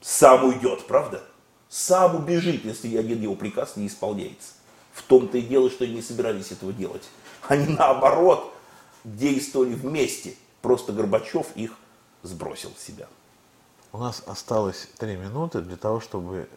Сам 0.00 0.44
уйдет, 0.44 0.86
правда? 0.86 1.22
Сам 1.74 2.14
убежит, 2.14 2.64
если 2.64 2.96
один 2.96 3.20
его 3.20 3.34
приказ 3.34 3.74
не 3.74 3.88
исполняется. 3.88 4.52
В 4.92 5.02
том-то 5.02 5.38
и 5.38 5.42
дело, 5.42 5.68
что 5.68 5.82
они 5.82 5.94
не 5.94 6.02
собирались 6.02 6.52
этого 6.52 6.72
делать. 6.72 7.02
Они 7.48 7.66
наоборот 7.66 8.54
действовали 9.02 9.74
вместе. 9.74 10.36
Просто 10.62 10.92
Горбачев 10.92 11.48
их 11.56 11.72
сбросил 12.22 12.70
с 12.78 12.84
себя. 12.84 13.08
У 13.90 13.98
нас 13.98 14.22
осталось 14.24 14.88
три 14.98 15.16
минуты 15.16 15.62
для 15.62 15.74
того, 15.74 15.98
чтобы 15.98 16.48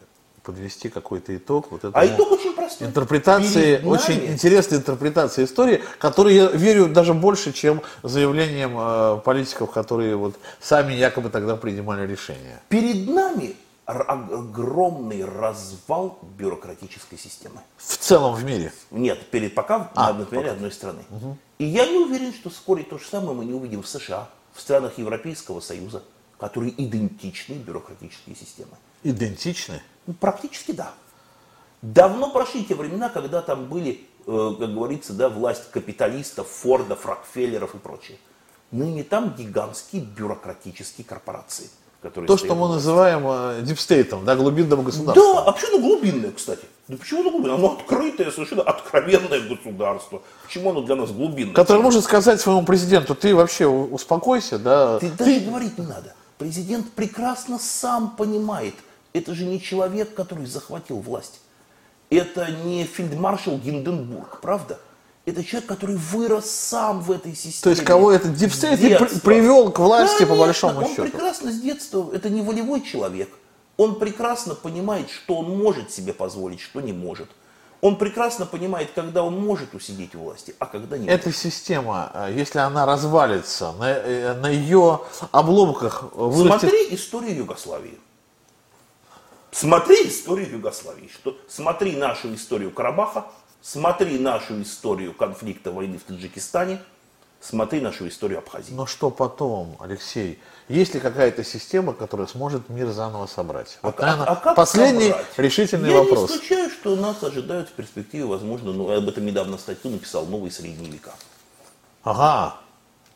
подвести 0.44 0.88
какой-то 0.88 1.36
итог. 1.36 1.72
Вот 1.72 1.80
а 1.92 2.06
итог 2.06 2.30
очень 2.30 2.54
простой. 2.54 2.86
Интерпретации, 2.86 3.78
Перед 3.78 3.86
очень 3.86 4.20
нами... 4.20 4.32
интересной 4.34 4.78
интерпретации 4.78 5.44
истории, 5.44 5.82
которой 5.98 6.36
я 6.36 6.46
верю 6.46 6.86
даже 6.86 7.12
больше, 7.12 7.52
чем 7.52 7.82
заявлениям 8.04 8.76
э, 8.78 9.20
политиков, 9.24 9.72
которые 9.72 10.14
вот 10.14 10.36
сами 10.60 10.92
якобы 10.92 11.28
тогда 11.28 11.56
принимали 11.56 12.06
решения. 12.06 12.62
Перед 12.68 13.08
нами 13.08 13.56
огромный 13.88 15.24
развал 15.24 16.18
бюрократической 16.36 17.16
системы. 17.16 17.62
В 17.78 17.96
целом 17.96 18.34
в 18.34 18.44
мире? 18.44 18.70
Нет, 18.90 19.30
перед 19.30 19.54
пока, 19.54 19.90
а, 19.94 20.12
на 20.12 20.26
примере 20.26 20.50
одной 20.50 20.70
страны. 20.72 21.02
Угу. 21.10 21.38
И 21.58 21.64
я 21.64 21.86
не 21.86 21.96
уверен, 21.96 22.34
что 22.34 22.50
вскоре 22.50 22.84
то 22.84 22.98
же 22.98 23.06
самое 23.06 23.32
мы 23.32 23.46
не 23.46 23.54
увидим 23.54 23.82
в 23.82 23.88
США, 23.88 24.28
в 24.52 24.60
странах 24.60 24.98
Европейского 24.98 25.60
Союза, 25.60 26.02
которые 26.38 26.74
идентичны 26.76 27.54
бюрократические 27.54 28.36
системы. 28.36 28.72
Идентичны? 29.04 29.82
Ну, 30.06 30.12
практически 30.12 30.72
да. 30.72 30.92
Давно 31.80 32.30
прошли 32.30 32.64
те 32.64 32.74
времена, 32.74 33.08
когда 33.08 33.40
там 33.40 33.68
были, 33.68 34.06
э, 34.26 34.54
как 34.58 34.74
говорится, 34.74 35.14
да, 35.14 35.30
власть 35.30 35.70
капиталистов, 35.70 36.46
Фордов, 36.48 37.06
Рокфеллеров 37.06 37.74
и 37.74 37.78
прочее. 37.78 38.18
Ныне 38.70 39.02
там 39.02 39.34
гигантские 39.34 40.02
бюрократические 40.02 41.06
корпорации. 41.06 41.70
Которые 42.00 42.28
То, 42.28 42.36
что 42.36 42.54
мы 42.54 42.68
называем 42.68 43.24
э, 43.26 43.62
дипстейтом, 43.62 44.24
да, 44.24 44.36
глубинным 44.36 44.84
государством. 44.84 45.34
Да, 45.34 45.42
а 45.42 45.52
почему 45.52 45.78
оно 45.78 45.88
глубинное, 45.88 46.30
кстати? 46.30 46.64
Да 46.86 46.96
почему 46.96 47.22
оно 47.22 47.30
глубинное? 47.32 47.56
Оно 47.56 47.72
открытое, 47.72 48.30
совершенно 48.30 48.62
откровенное 48.62 49.40
государство. 49.40 50.22
Почему 50.44 50.70
оно 50.70 50.82
для 50.82 50.94
нас 50.94 51.10
глубинное? 51.10 51.54
Которое 51.54 51.80
может 51.80 52.04
сказать 52.04 52.40
своему 52.40 52.64
президенту, 52.64 53.16
ты 53.16 53.34
вообще 53.34 53.66
успокойся, 53.66 54.60
да. 54.60 55.00
Ты, 55.00 55.10
ты 55.10 55.16
даже 55.16 55.40
говорить 55.40 55.76
не 55.76 55.86
надо. 55.86 56.14
Президент 56.38 56.88
прекрасно 56.92 57.58
сам 57.58 58.10
понимает, 58.16 58.74
это 59.12 59.34
же 59.34 59.44
не 59.44 59.60
человек, 59.60 60.14
который 60.14 60.46
захватил 60.46 61.00
власть. 61.00 61.40
Это 62.10 62.48
не 62.64 62.84
фельдмаршал 62.84 63.58
Гинденбург, 63.58 64.40
правда? 64.40 64.78
Это 65.28 65.44
человек, 65.44 65.68
который 65.68 65.96
вырос 65.96 66.50
сам 66.50 67.00
в 67.00 67.10
этой 67.10 67.34
системе. 67.34 67.62
То 67.62 67.70
есть 67.70 67.84
кого 67.84 68.10
этот 68.12 68.34
deep 68.34 68.54
state 68.54 68.80
при, 68.80 69.20
привел 69.20 69.70
к 69.70 69.78
власти 69.78 70.24
Конечно, 70.24 70.34
по 70.34 70.40
большому 70.40 70.80
он 70.80 70.86
счету? 70.86 71.02
Он 71.02 71.10
прекрасно 71.10 71.52
с 71.52 71.60
детства, 71.60 72.10
это 72.14 72.30
не 72.30 72.40
волевой 72.40 72.80
человек. 72.80 73.28
Он 73.76 73.98
прекрасно 73.98 74.54
понимает, 74.54 75.10
что 75.10 75.36
он 75.36 75.56
может 75.58 75.92
себе 75.92 76.12
позволить, 76.12 76.60
что 76.60 76.80
не 76.80 76.92
может. 76.92 77.28
Он 77.80 77.96
прекрасно 77.96 78.44
понимает, 78.46 78.90
когда 78.94 79.22
он 79.22 79.38
может 79.38 79.74
усидеть 79.74 80.14
у 80.14 80.20
власти, 80.20 80.54
а 80.58 80.66
когда 80.66 80.98
нет. 80.98 81.08
Эта 81.08 81.30
система, 81.30 82.10
э, 82.12 82.32
если 82.34 82.58
она 82.58 82.86
развалится, 82.86 83.72
на, 83.72 83.90
э, 83.90 84.34
на 84.34 84.48
ее 84.48 85.02
обломках 85.30 86.12
вырастет... 86.14 86.70
Смотри 86.70 86.94
историю 86.94 87.36
Югославии. 87.36 87.98
Смотри 89.52 90.08
историю 90.08 90.50
Югославии. 90.50 91.08
Что, 91.12 91.36
смотри 91.48 91.96
нашу 91.96 92.34
историю 92.34 92.72
Карабаха, 92.72 93.26
смотри 93.60 94.18
нашу 94.18 94.62
историю 94.62 95.14
конфликта 95.14 95.70
войны 95.70 95.98
в 95.98 96.02
Таджикистане, 96.02 96.80
смотри 97.40 97.80
нашу 97.80 98.08
историю 98.08 98.38
Абхазии. 98.38 98.72
Но 98.72 98.86
что 98.86 99.10
потом, 99.10 99.76
Алексей? 99.80 100.38
Есть 100.68 100.94
ли 100.94 101.00
какая-то 101.00 101.44
система, 101.44 101.94
которая 101.94 102.26
сможет 102.26 102.68
мир 102.68 102.88
заново 102.88 103.26
собрать? 103.26 103.78
Вот, 103.82 103.98
а, 103.98 104.02
наверное, 104.02 104.26
а 104.26 104.36
как 104.36 104.56
последний 104.56 105.08
собрать? 105.10 105.26
решительный 105.38 105.90
Я 105.90 105.98
вопрос. 105.98 106.30
Я 106.30 106.36
не 106.36 106.42
исключаю, 106.42 106.70
что 106.70 106.96
нас 106.96 107.22
ожидают 107.22 107.68
в 107.68 107.72
перспективе, 107.72 108.24
возможно, 108.26 108.72
ну, 108.72 108.90
об 108.90 109.08
этом 109.08 109.24
недавно 109.24 109.56
статью 109.58 109.90
написал, 109.92 110.26
новые 110.26 110.50
средние 110.50 110.90
века. 110.90 111.12
Ага. 112.04 112.56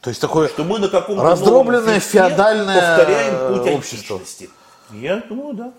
То 0.01 0.11
есть 0.11 0.21
такое 0.21 0.49
что 0.49 0.65
мы 0.65 0.79
на 0.79 0.89
каком-то 0.89 1.23
раздробленное 1.23 2.01
феодальное 2.01 2.97
повторяем 2.97 3.55
путь 3.55 3.73
общество. 3.73 4.17
античности. 4.17 4.51
Я 4.91 5.17
думаю, 5.29 5.55
да. 5.55 5.73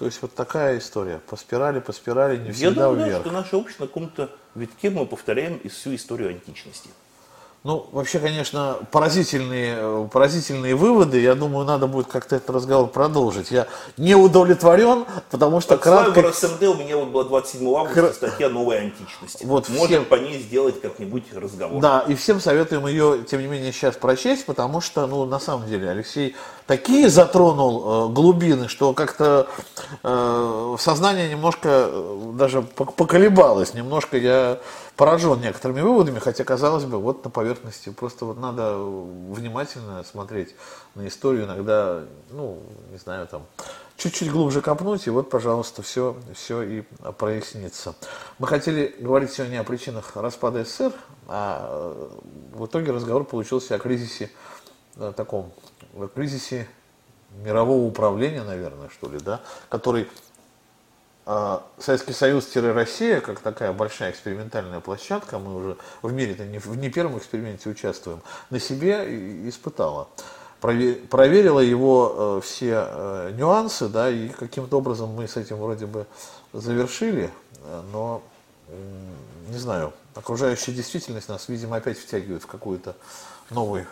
То 0.00 0.06
есть 0.06 0.22
вот 0.22 0.34
такая 0.34 0.78
история. 0.78 1.20
По 1.28 1.36
спирали, 1.36 1.78
по 1.78 1.92
спирали, 1.92 2.38
не 2.38 2.52
всегда 2.52 2.84
Я 2.84 2.88
думаю, 2.88 3.06
вверх. 3.06 3.20
Что 3.20 3.32
наше 3.32 3.54
общество 3.54 3.84
на 3.84 3.88
каком-то 3.88 4.30
витке 4.54 4.88
мы 4.88 5.04
повторяем 5.04 5.60
всю 5.68 5.94
историю 5.94 6.30
античности. 6.30 6.88
Ну, 7.62 7.86
вообще, 7.92 8.20
конечно, 8.20 8.78
поразительные, 8.90 10.08
поразительные 10.10 10.74
выводы. 10.74 11.20
Я 11.20 11.34
думаю, 11.34 11.66
надо 11.66 11.86
будет 11.86 12.06
как-то 12.06 12.36
этот 12.36 12.48
разговор 12.48 12.88
продолжить. 12.88 13.50
Я 13.50 13.66
не 13.98 14.14
удовлетворен, 14.14 15.04
потому 15.30 15.60
что 15.60 15.74
Отсылаю 15.74 16.14
кратко... 16.14 16.28
в 16.28 16.30
РСМД, 16.30 16.62
у 16.62 16.74
меня 16.74 16.96
вот 16.96 17.08
была 17.08 17.24
27 17.24 17.76
августа 17.76 18.00
Кр... 18.00 18.14
статья 18.14 18.48
«Новой 18.48 18.78
античности». 18.78 19.44
Вот 19.44 19.68
Можем 19.68 19.86
всем... 19.86 20.04
по 20.06 20.14
ней 20.14 20.40
сделать 20.40 20.80
как-нибудь 20.80 21.24
разговор. 21.34 21.82
Да, 21.82 22.02
и 22.08 22.14
всем 22.14 22.40
советуем 22.40 22.86
ее, 22.86 23.26
тем 23.30 23.42
не 23.42 23.46
менее, 23.46 23.72
сейчас 23.72 23.94
прочесть, 23.94 24.46
потому 24.46 24.80
что, 24.80 25.06
ну, 25.06 25.26
на 25.26 25.38
самом 25.38 25.68
деле, 25.68 25.90
Алексей 25.90 26.34
такие 26.66 27.10
затронул 27.10 28.08
э, 28.08 28.12
глубины, 28.12 28.68
что 28.68 28.94
как-то 28.94 29.48
э, 30.02 30.76
сознание 30.78 31.28
немножко 31.28 31.68
э, 31.68 32.32
даже 32.34 32.62
поколебалось. 32.62 33.74
Немножко 33.74 34.16
я 34.16 34.60
поражен 35.00 35.40
некоторыми 35.40 35.80
выводами, 35.80 36.18
хотя, 36.18 36.44
казалось 36.44 36.84
бы, 36.84 36.98
вот 36.98 37.24
на 37.24 37.30
поверхности. 37.30 37.88
Просто 37.88 38.26
вот 38.26 38.38
надо 38.38 38.76
внимательно 38.76 40.04
смотреть 40.04 40.54
на 40.94 41.08
историю, 41.08 41.46
иногда, 41.46 42.02
ну, 42.28 42.58
не 42.92 42.98
знаю, 42.98 43.26
там, 43.26 43.46
чуть-чуть 43.96 44.30
глубже 44.30 44.60
копнуть, 44.60 45.06
и 45.06 45.10
вот, 45.10 45.30
пожалуйста, 45.30 45.80
все, 45.80 46.16
все 46.34 46.60
и 46.60 46.82
прояснится. 47.16 47.94
Мы 48.38 48.46
хотели 48.46 48.94
говорить 48.98 49.32
сегодня 49.32 49.60
о 49.60 49.64
причинах 49.64 50.14
распада 50.16 50.66
СССР, 50.66 50.92
а 51.28 51.66
э, 51.70 52.08
в 52.58 52.66
итоге 52.66 52.92
разговор 52.92 53.24
получился 53.24 53.76
о 53.76 53.78
кризисе 53.78 54.30
о 54.98 55.12
таком, 55.12 55.50
о 55.94 56.08
кризисе 56.08 56.68
мирового 57.42 57.86
управления, 57.86 58.42
наверное, 58.42 58.90
что 58.90 59.08
ли, 59.08 59.18
да, 59.18 59.40
который 59.70 60.08
Советский 61.78 62.12
Союз-Россия, 62.12 63.20
как 63.20 63.40
такая 63.40 63.72
большая 63.72 64.10
экспериментальная 64.10 64.80
площадка, 64.80 65.38
мы 65.38 65.54
уже 65.54 65.76
в 66.02 66.12
мире-то 66.12 66.44
не 66.44 66.58
в 66.58 66.74
не 66.76 66.90
первом 66.90 67.18
эксперименте 67.18 67.68
участвуем, 67.70 68.20
на 68.48 68.58
себе 68.58 69.48
испытала. 69.48 70.08
Проверила 70.60 71.60
его 71.60 72.38
э, 72.38 72.40
все 72.44 72.86
э, 72.86 73.32
нюансы, 73.34 73.88
да, 73.88 74.10
и 74.10 74.28
каким-то 74.28 74.76
образом 74.76 75.08
мы 75.08 75.26
с 75.26 75.38
этим 75.38 75.56
вроде 75.56 75.86
бы 75.86 76.06
завершили, 76.52 77.30
э, 77.64 77.82
но 77.92 78.22
не 79.48 79.58
знаю, 79.58 79.92
окружающая 80.14 80.72
действительность 80.72 81.28
нас, 81.28 81.48
видимо, 81.48 81.76
опять 81.76 81.98
втягивает 81.98 82.42
в 82.42 82.46
какой-то 82.46 82.94
новый 83.48 83.84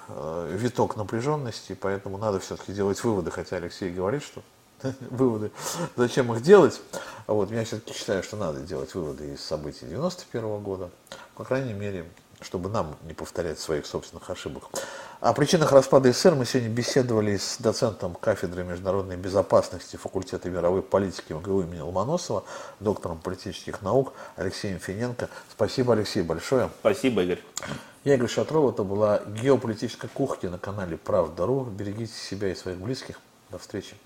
виток 0.52 0.96
напряженности, 0.96 1.74
поэтому 1.74 2.16
надо 2.16 2.38
все-таки 2.38 2.72
делать 2.72 3.02
выводы, 3.02 3.32
хотя 3.32 3.56
Алексей 3.56 3.90
говорит, 3.90 4.22
что 4.22 4.42
выводы, 5.10 5.50
зачем 5.96 6.32
их 6.32 6.42
делать. 6.42 6.80
Вот, 7.26 7.50
я 7.50 7.64
все-таки 7.64 7.92
считаю, 7.92 8.22
что 8.22 8.36
надо 8.36 8.60
делать 8.60 8.94
выводы 8.94 9.34
из 9.34 9.40
событий 9.40 9.86
91 9.86 10.60
года, 10.60 10.90
по 11.34 11.44
крайней 11.44 11.74
мере, 11.74 12.06
чтобы 12.40 12.68
нам 12.68 12.96
не 13.02 13.14
повторять 13.14 13.58
своих 13.58 13.86
собственных 13.86 14.30
ошибок. 14.30 14.64
О 15.20 15.32
причинах 15.32 15.72
распада 15.72 16.12
СССР 16.12 16.36
мы 16.36 16.46
сегодня 16.46 16.70
беседовали 16.70 17.36
с 17.36 17.56
доцентом 17.58 18.14
кафедры 18.14 18.62
международной 18.62 19.16
безопасности 19.16 19.96
факультета 19.96 20.48
мировой 20.48 20.80
политики 20.80 21.32
МГУ 21.32 21.62
имени 21.62 21.80
Ломоносова, 21.80 22.44
доктором 22.78 23.18
политических 23.18 23.82
наук 23.82 24.12
Алексеем 24.36 24.78
Финенко. 24.78 25.28
Спасибо, 25.50 25.94
Алексей, 25.94 26.22
большое. 26.22 26.70
Спасибо, 26.80 27.22
Игорь. 27.24 27.42
Я 28.04 28.14
Игорь 28.14 28.28
Шатров. 28.28 28.72
Это 28.72 28.84
была 28.84 29.20
геополитическая 29.26 30.08
кухня 30.08 30.50
на 30.50 30.58
канале 30.58 30.96
Правда.ру. 30.96 31.64
Берегите 31.64 32.12
себя 32.12 32.52
и 32.52 32.54
своих 32.54 32.78
близких. 32.78 33.20
До 33.50 33.58
встречи. 33.58 33.96